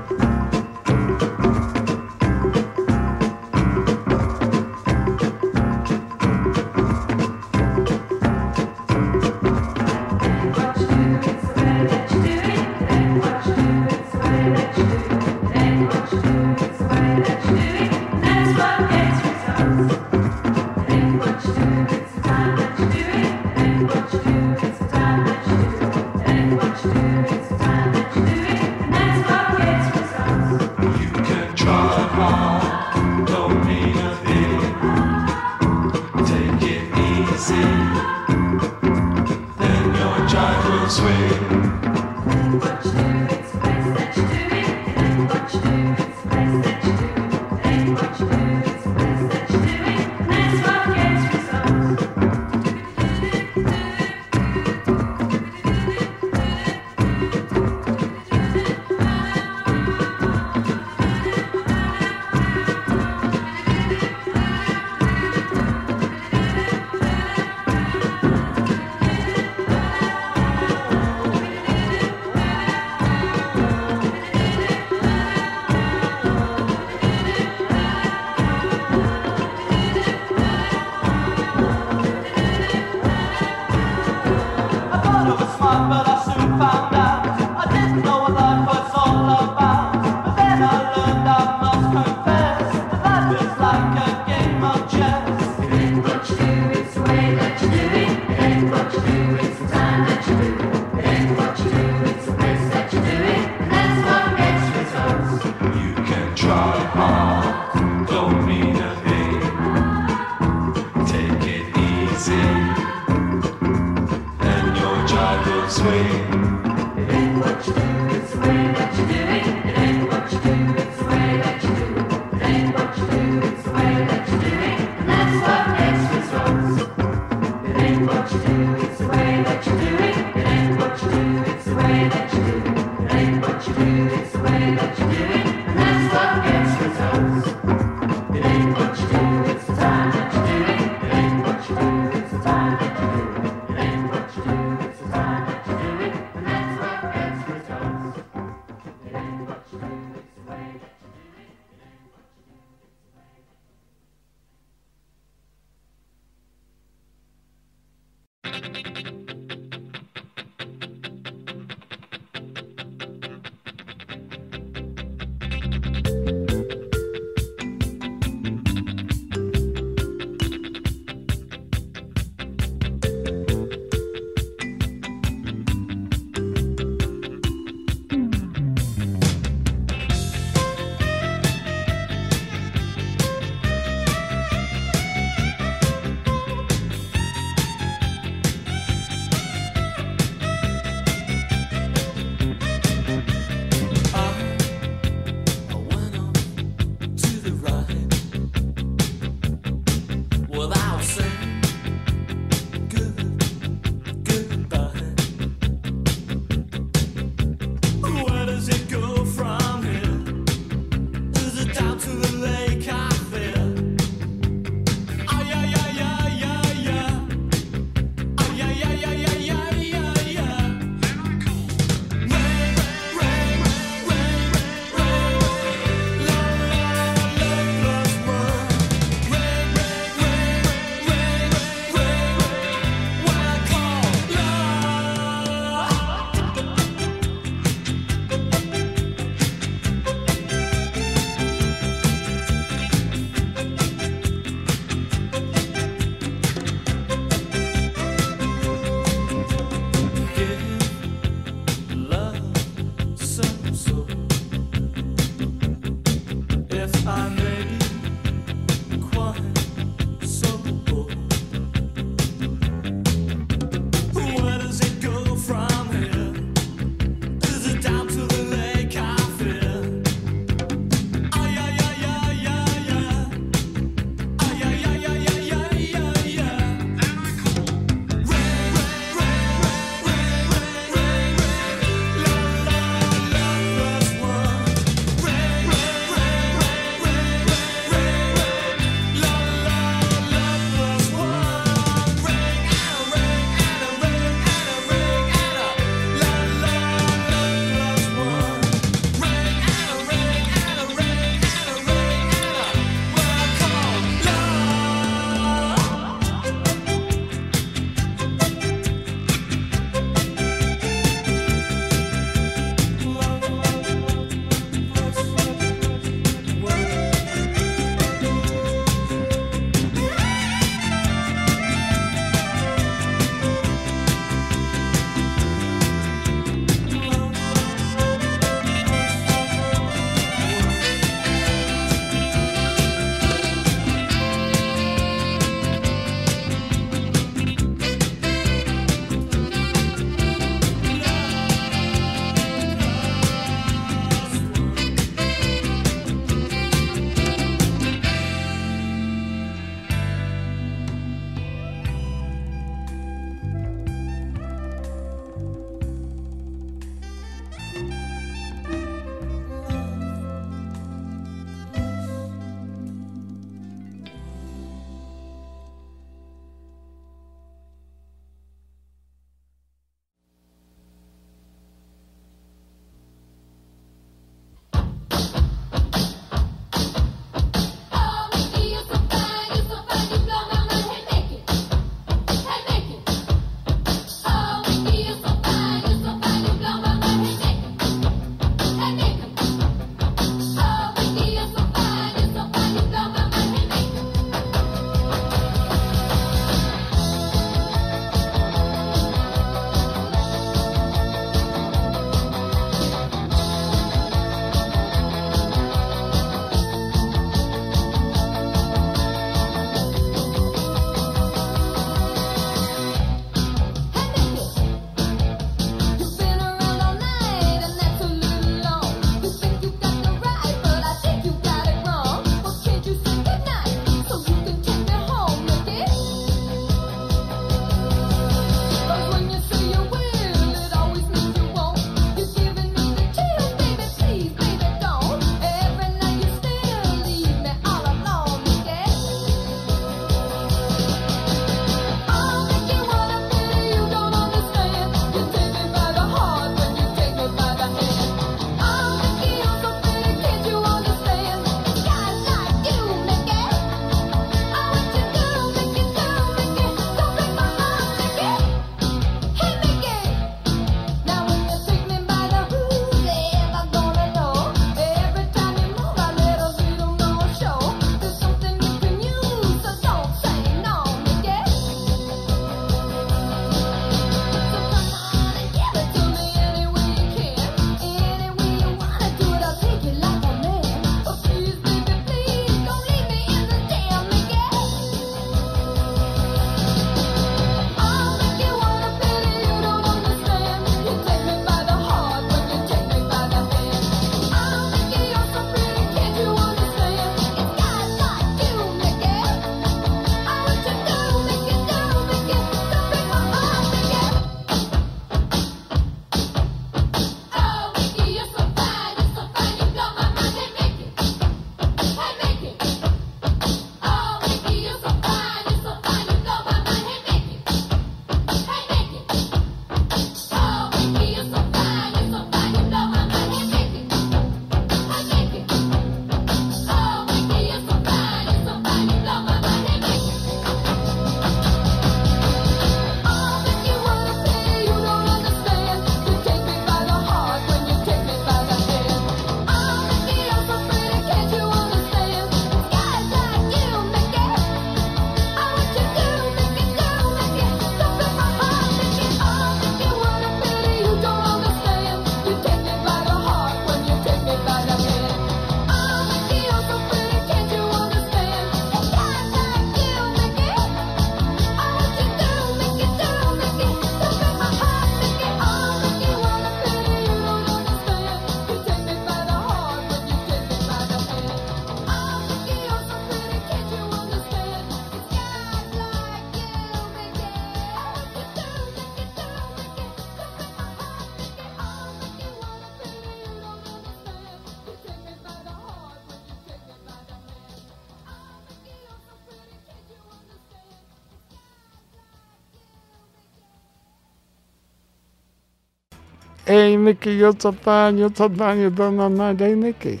[596.86, 600.00] Mickey, you're so fine, you're so fine, you're done on that day, Mickey.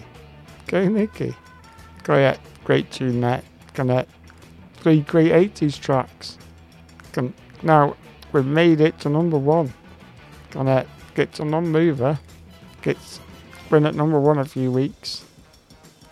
[0.62, 1.34] Okay, Mickey.
[2.04, 3.42] Great, great tune that.
[3.74, 4.06] Gonna
[4.76, 6.38] three great 80s tracks.
[7.10, 7.34] Can,
[7.64, 7.96] now,
[8.30, 9.74] we've made it to number one.
[10.52, 10.86] Gonna
[11.16, 12.20] get to non-mover.
[12.82, 13.18] Gets
[13.68, 15.24] been at number one a few weeks.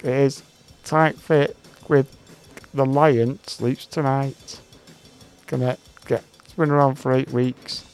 [0.01, 0.43] It is
[0.83, 1.57] Tight Fit
[1.89, 2.17] with
[2.75, 4.61] The Lion Sleeps Tonight.
[5.47, 5.79] Gonna
[6.09, 7.85] get, it's been around for eight weeks.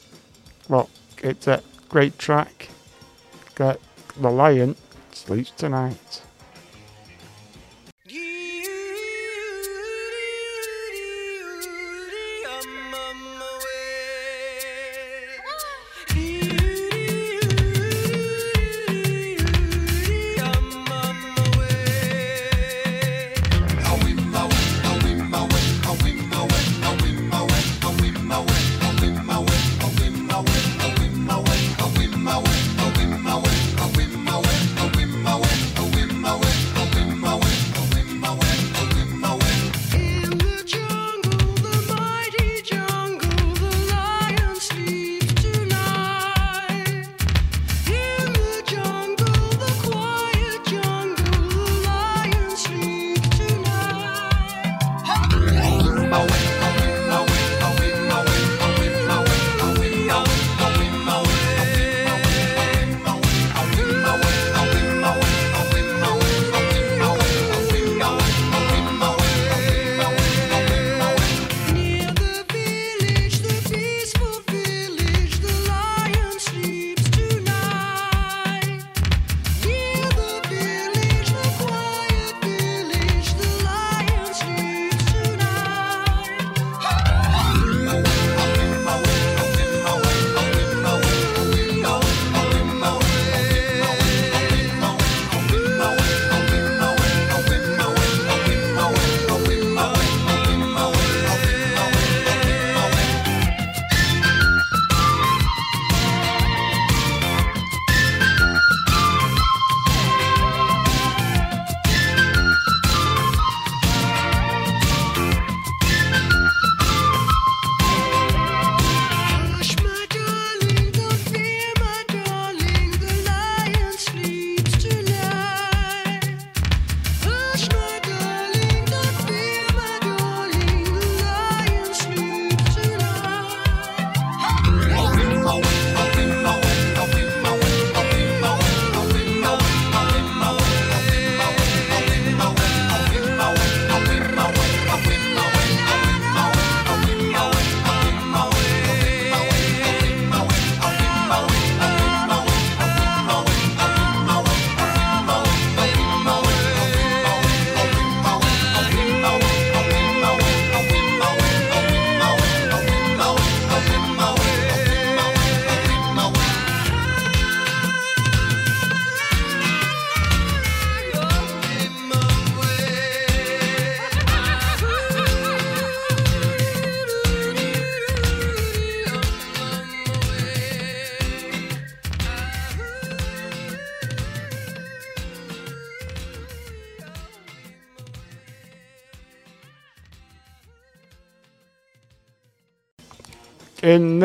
[0.67, 0.89] Well,
[1.21, 2.70] it's a great track.
[3.55, 3.79] Got
[4.19, 4.75] The Lion
[5.11, 6.21] Sleeps Tonight.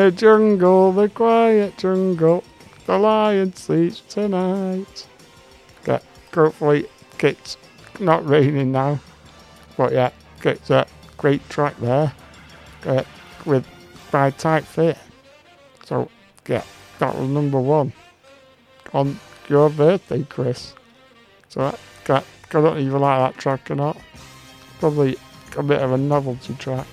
[0.07, 2.41] The jungle, the quiet jungle,
[2.85, 5.05] the lion sleeps tonight.
[5.85, 5.99] Yeah,
[6.33, 6.85] hopefully
[7.19, 7.57] it's
[7.99, 9.01] not raining now.
[9.75, 10.11] But yeah,
[10.45, 12.13] it's a great track there
[12.85, 13.03] uh,
[13.45, 13.67] with
[14.09, 14.97] by Tight Fit.
[15.83, 16.09] So
[16.47, 16.63] yeah,
[16.99, 17.91] that was number one
[18.93, 19.19] on
[19.49, 20.73] your birthday, Chris.
[21.49, 23.97] So that, that, I don't even like that track or not.
[24.79, 25.17] Probably
[25.57, 26.87] a bit of a novelty track.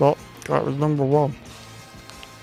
[0.00, 1.36] But that was number one.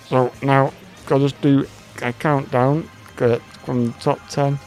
[0.07, 0.71] So now
[1.09, 1.67] I'll just do
[2.01, 2.83] a countdown
[3.63, 4.59] from the top 10.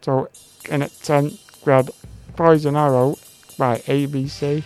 [0.00, 0.28] So
[0.70, 1.90] in at 10 grab
[2.36, 3.16] Poison Arrow
[3.58, 4.62] by ABC.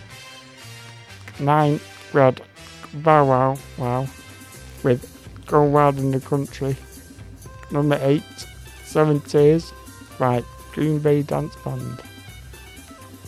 [1.39, 1.79] 9
[2.13, 2.41] we had
[2.93, 4.07] Bow Wow Wow
[4.83, 5.13] with
[5.45, 6.75] Go Wild in the Country.
[7.71, 8.23] Number 8
[8.85, 9.73] Seven Tears
[10.17, 12.01] by Goombay Dance Band.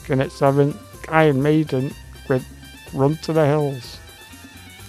[0.08, 0.74] In at 7
[1.10, 1.94] Iron Maiden
[2.30, 2.46] with
[2.94, 4.00] Run to the Hills.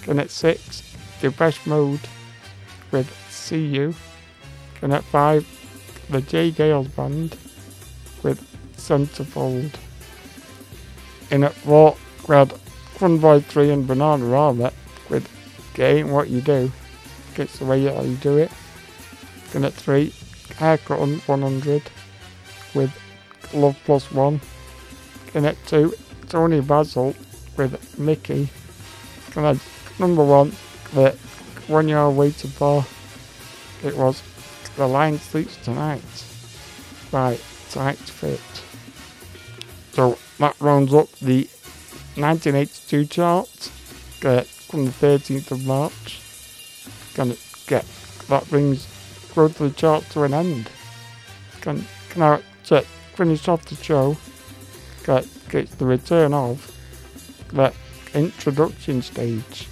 [0.07, 0.90] In at 6
[1.21, 2.01] Depeche Mode
[2.91, 3.93] with See You.
[4.81, 6.51] And at 5, the J.
[6.51, 7.37] Geils Band
[8.23, 8.41] with
[8.75, 9.75] Centerfold.
[11.29, 11.95] In at 4,
[12.27, 14.73] we had Fun Boy 3 and Bananarama
[15.09, 15.29] with
[15.77, 16.71] Ain't What You Do.
[17.37, 18.51] It's the way you, do it.
[19.51, 20.13] Then at 3,
[20.57, 21.83] Haircut on 100
[22.73, 22.91] with
[23.53, 24.41] Love Plus 1.
[25.33, 25.93] Then at 2,
[26.27, 27.15] Toni Basil
[27.57, 28.49] with Mickey.
[29.35, 29.57] And at
[29.99, 30.51] number 1,
[30.93, 31.11] the
[31.67, 32.85] one you're waiting for,
[33.83, 34.21] it was
[34.75, 36.25] The Lion Sleeps Tonight
[37.11, 37.37] by
[37.69, 38.39] Tight Fit.
[39.93, 41.49] So that rounds up the
[42.15, 43.71] 1982 chart
[44.23, 46.21] uh, from the 13th of March.
[47.13, 47.85] Can it get
[48.27, 48.87] that brings
[49.33, 50.69] growth of the chart to an end.
[51.61, 52.81] Can can I to
[53.15, 54.17] finish off the show?
[55.05, 56.67] Get gets the return of
[57.53, 57.73] that
[58.13, 59.67] introduction stage.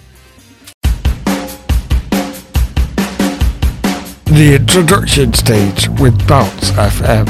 [4.31, 7.27] The introduction stage with Bounce FM.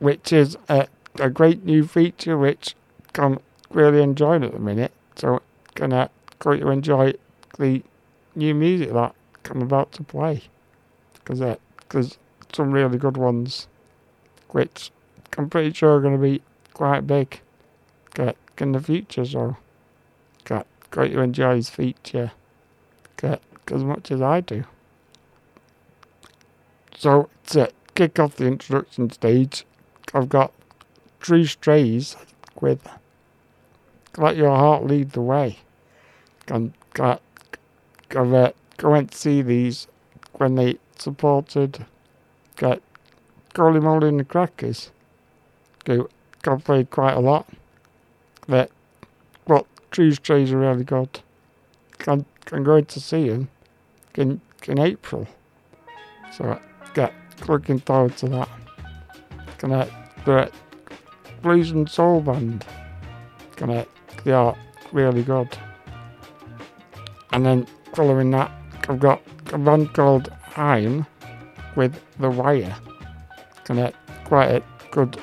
[0.00, 0.86] which is a,
[1.18, 2.76] a great new feature which
[3.14, 3.38] I'm
[3.70, 4.92] really enjoying at the minute.
[5.16, 5.40] So
[5.74, 7.14] gonna going to enjoy
[7.58, 7.82] the
[8.34, 9.14] new music that
[9.48, 10.42] I'm about to play
[11.14, 12.16] because there's uh,
[12.52, 13.66] some really good ones
[14.50, 14.90] which
[15.38, 16.42] I'm pretty sure are going to be
[16.74, 17.40] quite big
[18.14, 19.24] get in the future.
[19.24, 19.56] So
[20.94, 22.30] going to enjoy his feature
[23.16, 24.64] get as much as I do.
[26.96, 29.66] So to kick off the introduction stage,
[30.12, 30.52] I've got
[31.20, 32.16] Three Strays
[32.60, 32.88] with
[34.16, 35.58] Let Your Heart Lead the Way.
[36.48, 37.20] And got,
[38.08, 39.88] got, I went to see these
[40.34, 41.86] when they supported
[42.56, 42.80] got
[43.52, 44.90] Golly Molly and the Crackers.
[45.86, 46.08] Who
[46.42, 47.48] got played quite a lot.
[48.46, 48.70] But
[49.94, 51.20] Three Strays are really good.
[52.08, 53.48] I'm, going to see them
[54.16, 55.28] in, in April.
[56.32, 56.60] So, I
[56.94, 57.14] get
[57.48, 58.48] looking forward to that.
[59.58, 59.88] Gonna
[60.24, 60.50] the
[61.42, 62.66] blues and soul band.
[63.56, 63.86] Gonna
[64.24, 64.56] they are
[64.92, 65.56] really good.
[67.32, 68.50] And then following that,
[68.88, 69.22] I've got
[69.52, 71.06] a band called Haim
[71.76, 72.76] with The Wire.
[73.64, 73.92] Gonna
[74.24, 75.18] quite a good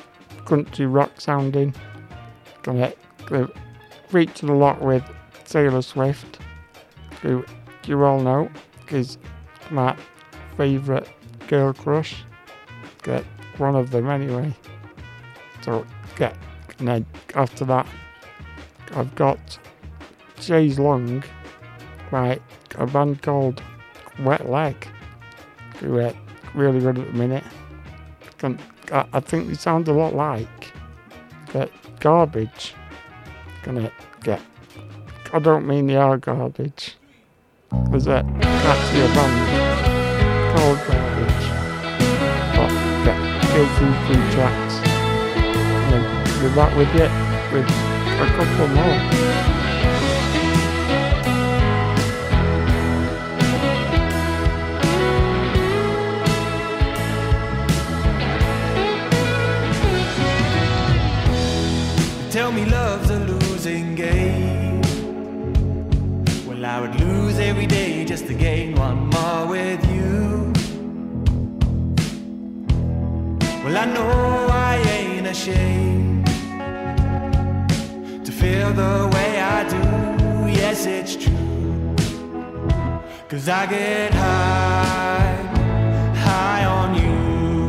[0.46, 1.74] country rock sounding.
[2.62, 2.92] Gonna
[3.32, 3.46] they
[4.08, 5.02] featured a lot with
[5.44, 6.38] Taylor Swift,
[7.22, 7.44] who
[7.86, 8.50] you all know
[8.90, 9.18] is
[9.70, 9.96] my
[10.56, 11.08] favourite
[11.48, 12.24] girl crush.
[13.02, 13.24] Get
[13.56, 14.54] one of them anyway.
[15.62, 15.86] So
[16.16, 16.36] get
[16.78, 17.86] and then after that
[18.94, 19.58] I've got
[20.40, 21.24] Chaise Longue
[22.10, 22.38] by
[22.74, 23.62] a band called
[24.20, 24.86] Wet Leg
[25.78, 26.12] who are
[26.54, 27.44] really good at the minute.
[28.42, 28.60] And
[28.90, 30.72] I, think they sound a lot like
[31.52, 32.74] but garbage.
[33.62, 34.40] Gonna get
[35.32, 36.96] I don't mean they are garbage.
[37.90, 41.44] There's a actually a band called garbage.
[42.56, 42.70] But
[43.04, 46.04] get through three tracks and then
[46.42, 47.08] be back with you
[47.52, 47.68] with
[48.20, 49.31] a couple more.
[67.32, 70.52] Lose every day just to gain one more with you.
[73.64, 76.26] Well, I know I ain't ashamed
[78.26, 79.82] to feel the way I do.
[80.60, 81.94] Yes, it's true.
[83.28, 85.36] Cause I get high,
[86.26, 87.66] high on you.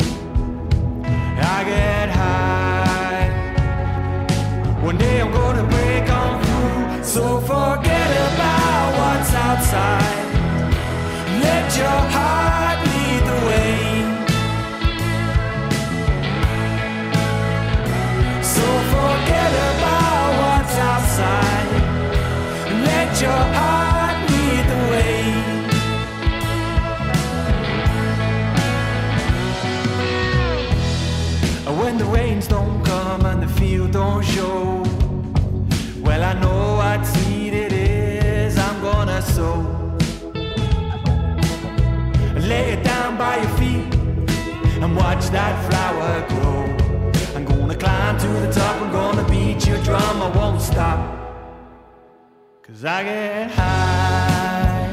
[1.56, 3.30] I get high.
[4.82, 7.04] One day I'm gonna break on through.
[7.04, 7.93] So forget
[9.54, 10.30] outside.
[11.46, 13.76] Let your heart lead the way.
[18.54, 21.70] So forget about what's outside.
[22.90, 25.22] Let your heart lead the way.
[31.82, 34.84] When the rains don't come and the field don't show,
[36.02, 37.33] well, I know what seed
[44.96, 46.64] watch that flower grow.
[47.36, 51.00] I'm gonna climb to the top, I'm gonna beat your drum, I won't stop.
[52.62, 54.88] Cause I get high,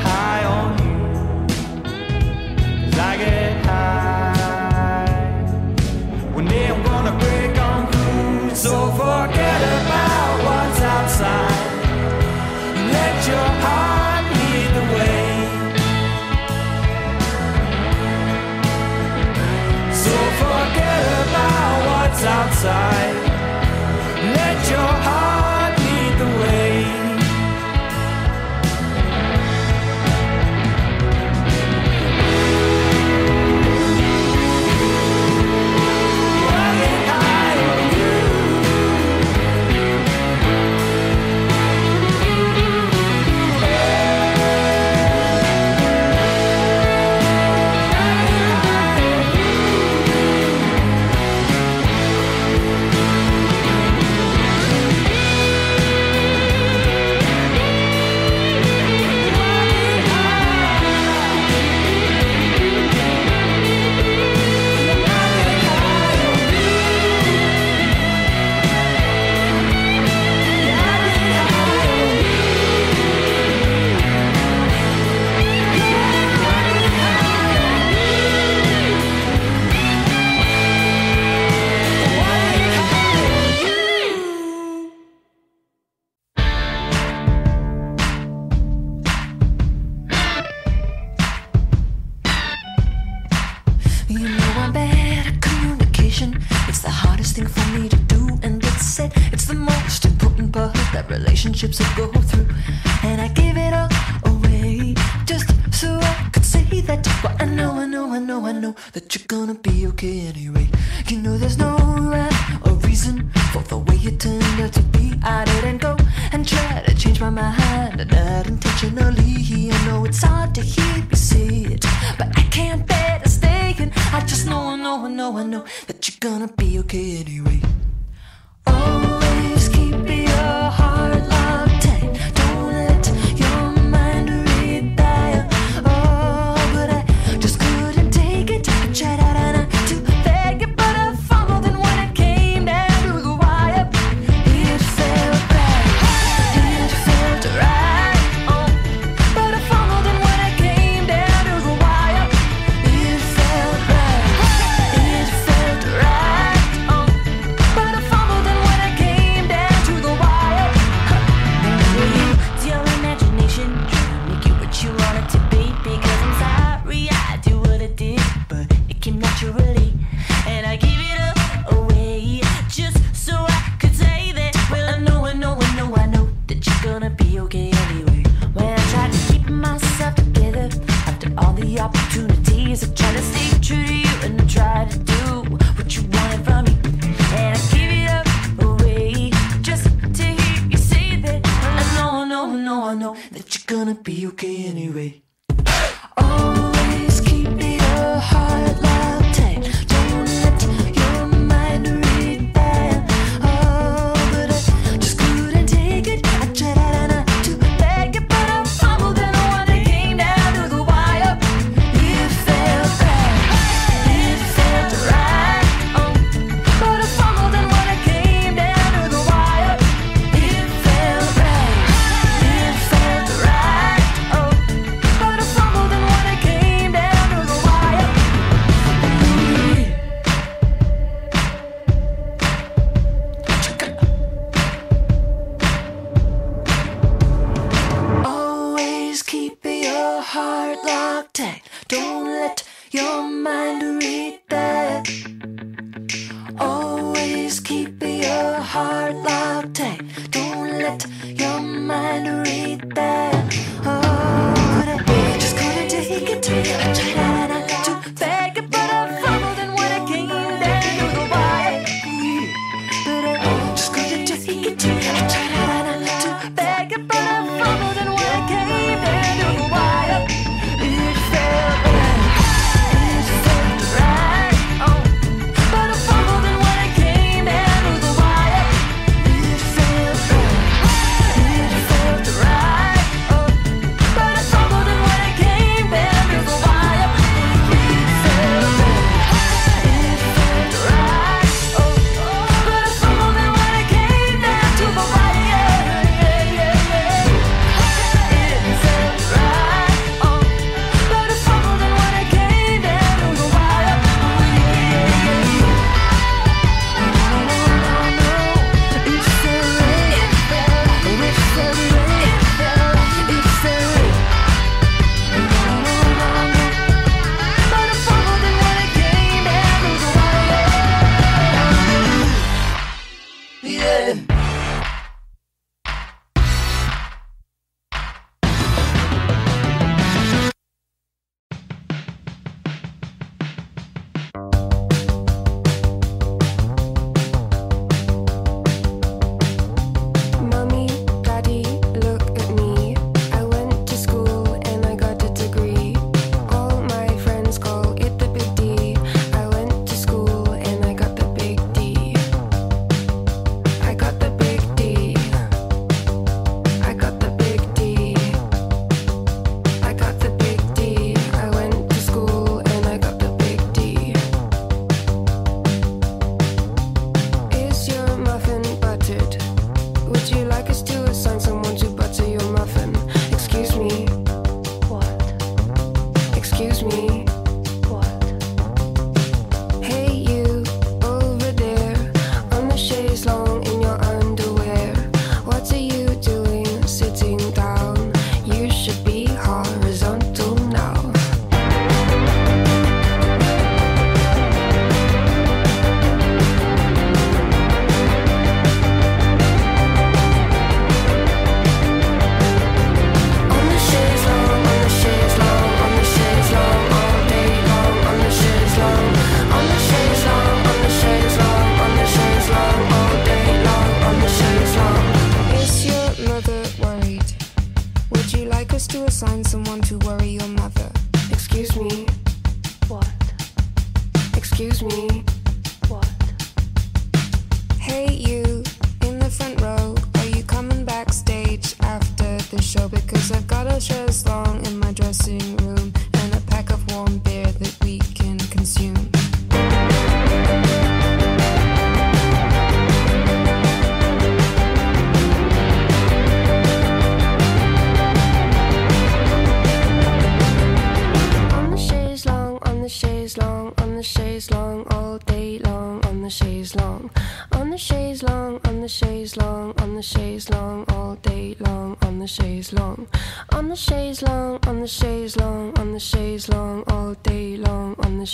[0.00, 0.96] high on you.
[2.84, 5.04] Cause I get high.
[6.32, 8.54] One day I'm gonna break on through.
[8.54, 11.58] So forget about what's outside.
[12.92, 13.87] Let your heart
[22.58, 23.14] outside.
[24.34, 25.27] Let your heart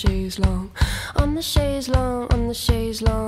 [0.05, 0.71] chaise longue,
[1.17, 3.24] on the chaise longue, on the chaise longue,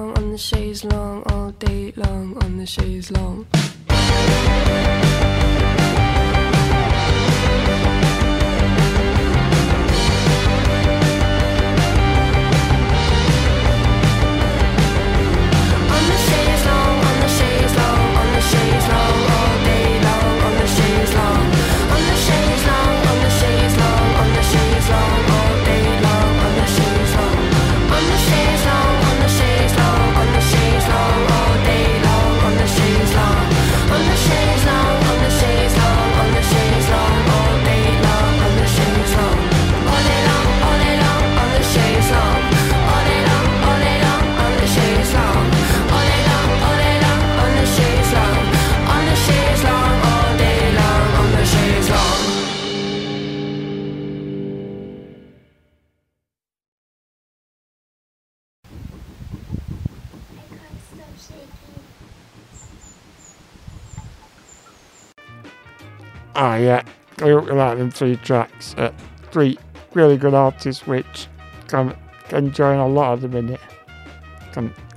[66.36, 66.82] Ah, yeah.
[67.18, 68.74] I like them three tracks.
[68.76, 68.92] Uh,
[69.32, 69.58] three
[69.94, 71.28] really good artists, which
[71.72, 71.96] I'm
[72.30, 73.60] enjoying a lot of them in it.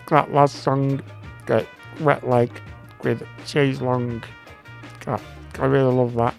[0.10, 1.02] That last song,
[1.46, 1.66] get
[2.02, 2.52] Wet Leg
[3.04, 4.26] with Chaise Longue.
[5.08, 6.36] I really love that.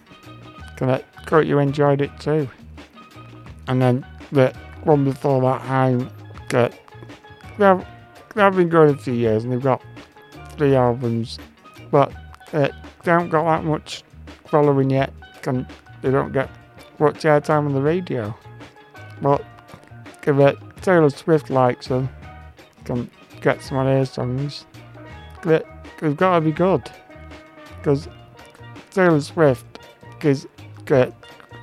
[0.77, 2.48] Can I hope you enjoyed it too.
[3.68, 4.55] And then the
[4.85, 6.10] one before that, I'm
[6.48, 6.78] get
[7.59, 7.86] they have,
[8.35, 9.82] they have been going a few years and they've got
[10.56, 11.39] three albums,
[11.90, 12.12] but
[12.52, 12.68] uh,
[13.05, 14.02] they haven't got that much
[14.51, 15.12] following yet.
[15.43, 15.66] Can
[16.02, 16.51] they don't get
[16.98, 18.35] much airtime on the radio.
[19.22, 19.44] But
[20.22, 22.09] if it Taylor Swift likes them,
[22.85, 23.10] can
[23.40, 24.66] get some of their songs.
[25.43, 25.62] They,
[26.01, 26.90] they've got to be good
[27.78, 28.09] because
[28.90, 29.66] Taylor Swift
[30.22, 30.47] is
[30.85, 31.14] get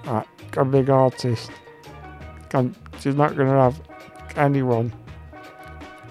[0.06, 1.52] like, a big artist.
[2.50, 3.82] Can she's not going to have
[4.36, 4.94] anyone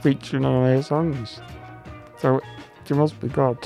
[0.00, 1.40] featuring on her songs,
[2.18, 2.40] so
[2.84, 3.58] she must be good.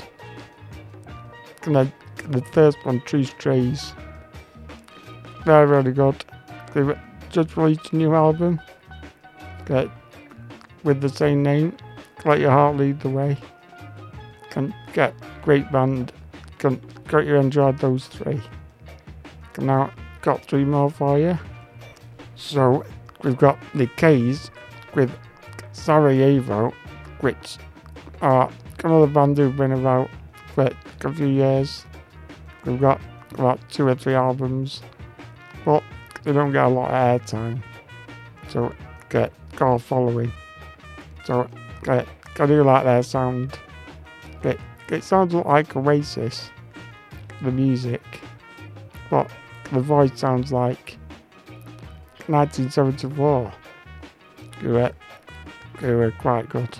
[1.63, 1.93] And then
[2.29, 3.93] the first one, Tree Strays,
[5.45, 6.23] they're really good.
[6.73, 6.97] They've
[7.29, 8.59] just released a new album
[9.69, 9.87] uh,
[10.83, 11.75] with the same name,
[12.25, 13.37] Let Your Heart Lead the Way.
[14.49, 16.11] Can get great band.
[16.57, 18.41] Can got you enjoyed those three.
[19.53, 19.91] Can now
[20.21, 21.37] got three more for you.
[22.35, 22.83] So
[23.23, 24.51] we've got the K's
[24.93, 25.11] with
[25.71, 26.73] Sarajevo,
[27.21, 27.57] which
[28.21, 28.51] are
[28.83, 30.09] another band who've been about
[30.55, 30.71] for
[31.03, 31.85] a few years.
[32.65, 33.01] We've got
[33.33, 34.81] about two or three albums,
[35.65, 35.83] but
[36.23, 37.63] they don't get a lot of airtime.
[38.49, 38.73] So
[39.09, 40.31] get got a following.
[41.25, 41.47] So
[41.83, 42.07] get
[42.39, 43.57] I do like their sound.
[44.43, 44.59] It
[44.89, 46.49] it sounds like Oasis,
[47.41, 48.01] the music,
[49.09, 49.29] but
[49.71, 50.97] the voice sounds like
[52.27, 53.53] 1974.
[54.61, 54.91] They were,
[55.81, 56.77] they were quite good.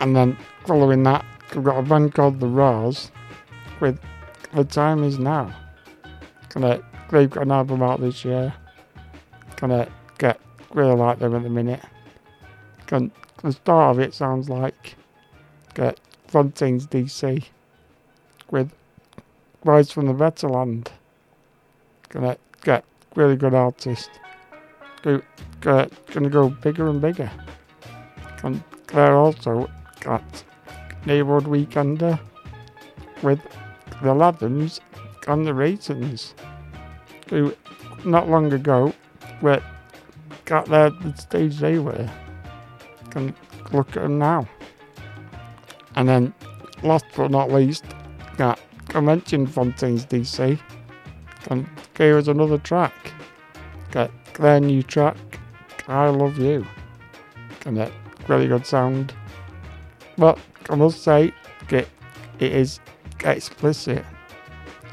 [0.00, 0.36] And then
[0.66, 1.24] following that,
[1.54, 3.10] we've got a band called The Raws
[3.80, 3.98] with
[4.54, 5.54] The Time Is Now.
[6.50, 8.52] Gonna, they've got an album out this year.
[9.56, 10.38] Gonna get
[10.74, 11.80] really like them at the minute.
[12.86, 13.10] Can,
[13.42, 14.96] the start of it sounds like
[15.74, 15.98] get
[16.28, 17.46] Fontaines DC
[18.50, 18.70] with
[19.64, 20.90] Rise from the Better Land.
[22.10, 22.84] Gonna get
[23.14, 24.10] really good artist.
[25.00, 25.22] Go,
[25.62, 27.30] go, gonna go bigger and bigger.
[28.42, 29.70] And they're also
[30.00, 30.44] got
[31.06, 32.20] Neighborhood Weekender
[33.22, 33.40] with
[34.02, 34.80] the Lathums
[35.28, 36.34] and the Raisins,
[37.28, 37.54] who
[38.04, 38.92] not long ago
[39.40, 39.62] were
[40.44, 42.10] got there the stage they were.
[43.10, 43.34] Can
[43.72, 44.48] look at them now.
[45.94, 46.34] And then,
[46.82, 47.84] last but not least,
[48.36, 48.58] got
[48.94, 50.58] I mentioned Fontaines DC,
[51.48, 51.66] and
[51.96, 52.92] here is another track.
[53.90, 55.16] Got their new track,
[55.88, 56.66] I Love You.
[57.64, 57.92] And that
[58.28, 59.14] really good sound.
[60.18, 60.38] But
[60.68, 61.32] I must say,
[61.70, 61.88] it,
[62.38, 62.80] it is
[63.24, 64.04] explicit.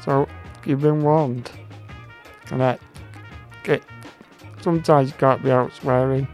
[0.04, 0.28] So
[0.64, 1.50] you've been warned.
[2.50, 2.80] And that
[3.64, 3.82] it,
[4.60, 6.26] sometimes you can't be out swearing.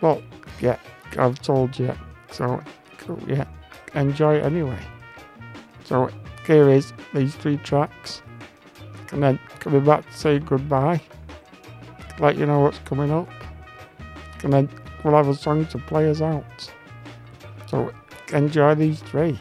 [0.00, 0.22] But
[0.60, 0.78] yeah,
[1.16, 1.92] I've told you.
[2.30, 2.62] So
[3.26, 3.46] yeah,
[3.94, 4.80] enjoy it anyway.
[5.84, 6.10] So
[6.46, 8.22] here is these three tracks.
[9.12, 11.00] And then coming back to say goodbye.
[12.18, 13.28] Let you know what's coming up.
[14.42, 14.68] And then
[15.02, 16.72] we'll have a song to play us out.
[17.66, 17.92] So
[18.32, 19.38] enjoy these three.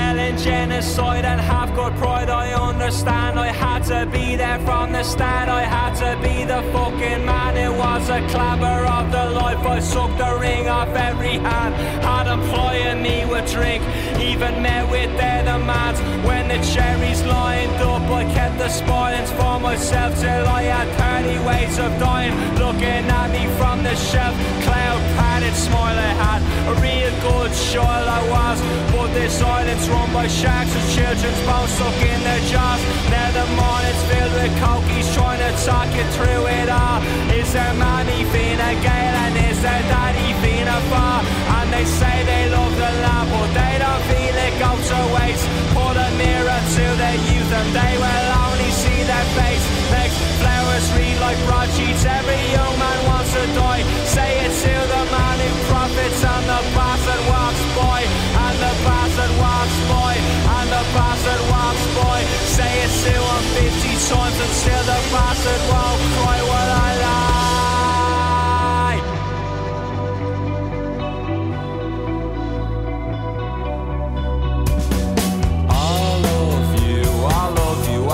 [0.00, 3.38] Selling genocide and have got pride, I understand.
[3.38, 5.48] I had to be there from the start.
[5.50, 7.54] I had to be the fucking man.
[7.66, 9.58] It was a clamour of the life.
[9.58, 11.74] I sucked the ring off every hand.
[12.02, 13.82] Had employing me with drink,
[14.20, 16.00] even met with their demands.
[16.26, 20.88] When the cherries lined up, I kept the spoilings for myself till I had
[21.24, 22.34] 30 ways of dying.
[22.56, 24.34] Looking at me from the shelf,
[24.64, 26.40] cloud padded smile I had.
[26.70, 28.58] A real good child I was,
[28.92, 32.80] but this island's run by sharks with children's bones stuck in their jaws.
[33.10, 37.00] Now the morning's filled with cokies trying to talk you through it all.
[37.32, 40.49] Is there mommy Fine Gael and is there daddy Fianna
[40.90, 41.24] Fáil?
[41.56, 45.46] And they say they love the land, but they don't feel it go to waste.
[45.74, 49.64] Put a mirror to their youth and they will only see their face.
[49.90, 53.82] Next flowers read like broadsheets, every young man wants to die.
[54.04, 58.00] Say it to the man who profits and the bastard walks by.
[58.44, 60.14] And the bastard walks by.
[60.56, 62.18] And the bastard walks by.
[62.56, 66.38] Say it to him 50 times and still the bastard won't cry.
[66.50, 66.99] Well, I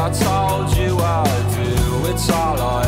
[0.07, 1.25] I told you I
[1.57, 2.11] do.
[2.13, 2.86] It's all I've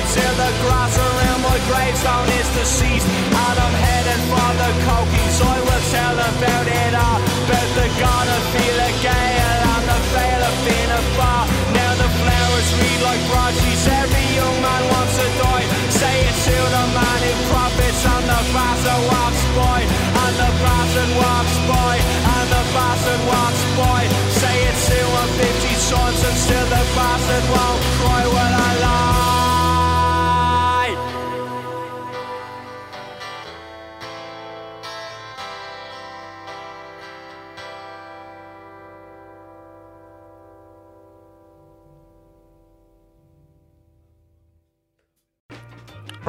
[0.00, 3.04] I love you till the grass around my gravestone is deceased.
[3.04, 5.36] And I'm heading for the cokies.
[5.44, 7.20] I will tell about it all.
[7.20, 11.44] About the god of feel a gale and the veil of being a bar.
[11.76, 13.84] Now the flowers read like broadsheets.
[13.92, 15.66] Every young man wants to die.
[15.92, 19.78] Say it to the man who profits and the bastard walks by.
[19.84, 21.94] And the bastard walks by.
[22.00, 24.00] And the bastard walks by.
[24.32, 27.89] Say it to him 50 times and still the bastard won't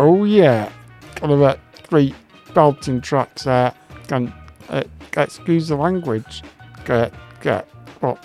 [0.03, 0.71] Oh yeah,
[1.19, 2.15] got about three
[2.55, 3.71] belting tracks there.
[4.07, 4.33] Can
[4.67, 4.81] uh,
[5.15, 6.41] excuse the language.
[6.85, 8.17] Get get, but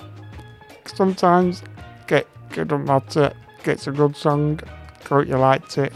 [0.87, 1.63] sometimes
[2.07, 3.31] get get don't matter.
[3.63, 4.59] Gets a good song.
[5.07, 5.93] Hope you liked it.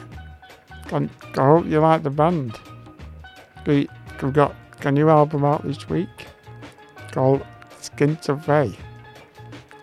[0.88, 2.58] Can I hope you like the band.
[3.66, 3.88] We
[4.20, 6.26] we've got a new album out this week
[7.10, 7.42] called
[7.80, 8.76] Skinty Fia.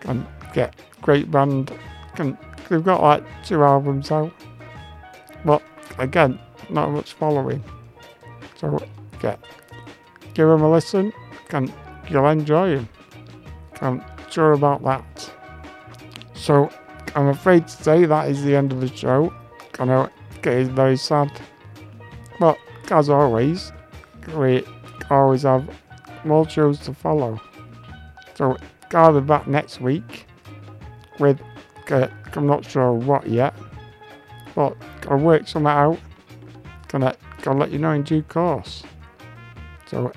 [0.08, 1.76] and get great band.
[2.18, 4.32] And they've got like two albums out,
[5.44, 5.60] but
[5.98, 6.38] again,
[6.70, 7.62] not much following.
[8.56, 8.78] So
[9.20, 9.38] get
[10.34, 11.12] give him a listen,
[11.50, 11.72] and
[12.08, 12.88] you'll enjoy him.
[13.80, 15.32] I'm sure about that.
[16.34, 16.70] So
[17.14, 19.32] I'm afraid to say that is the end of the show.
[19.78, 20.08] I know
[20.42, 21.30] it is very sad,
[22.40, 22.58] but
[22.90, 23.72] as always,
[24.34, 24.64] we
[25.10, 25.68] always have
[26.24, 27.40] more shows to follow.
[28.34, 28.56] So
[28.92, 30.26] I'll be back next week
[31.18, 31.40] with
[31.90, 33.54] uh, I'm not sure what yet,
[34.54, 34.76] but
[35.08, 35.98] I'll work something out.
[36.88, 38.82] Gonna gonna let you know in due course.
[39.86, 40.12] So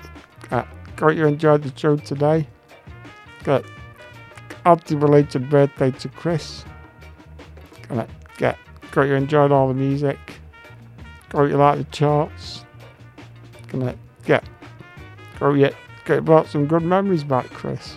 [0.50, 0.64] uh,
[0.98, 2.46] hope you enjoyed the show today.
[3.44, 3.64] Got
[4.64, 6.64] happy related birthday to Chris.
[7.88, 8.06] Gonna
[8.36, 8.58] get
[8.92, 10.18] hope you enjoyed all the music.
[11.32, 12.64] Hope you like the charts.
[13.68, 14.44] Gonna get
[15.38, 15.70] hope you
[16.04, 17.96] get brought some good memories back, Chris.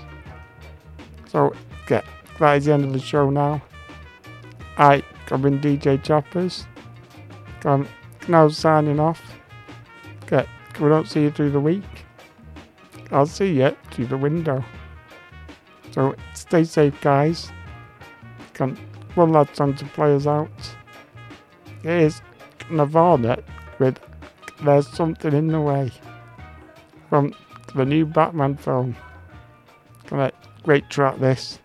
[1.27, 1.53] So
[1.87, 2.05] get
[2.39, 3.61] that is the end of the show now.
[4.77, 6.65] I I've been DJ Choppers.
[7.65, 7.87] I'm
[8.27, 9.21] now signing off.
[10.27, 10.47] Get
[10.79, 11.83] we don't see you through the week.
[13.11, 14.63] I'll see you through the window.
[15.91, 17.51] So stay safe guys.
[18.53, 18.77] Can
[19.15, 20.49] one last song to play us out.
[21.81, 22.21] Here's
[22.69, 23.41] Nirvana
[23.79, 23.99] with
[24.63, 25.91] There's Something in the Way
[27.09, 27.33] from
[27.75, 28.95] the new Batman film.
[30.07, 30.31] Gonna
[30.63, 31.59] great track this.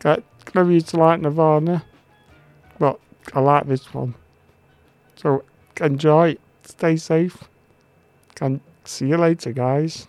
[0.00, 0.22] Got
[0.54, 1.84] never used to like Nirvana,
[2.78, 2.98] but
[3.34, 4.14] I like this one.
[5.16, 5.44] So
[5.80, 7.44] enjoy, stay safe,
[8.40, 10.06] and see you later, guys.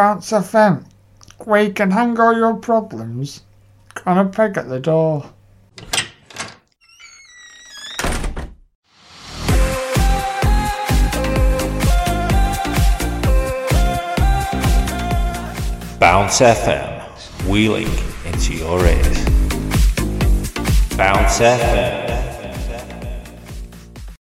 [0.00, 0.86] Bounce FM,
[1.44, 3.42] where you can hang all your problems
[4.06, 5.30] on a peg at the door.
[15.98, 17.90] Bounce FM, wheeling
[18.24, 19.24] into your ears.
[20.96, 21.99] Bounce FM.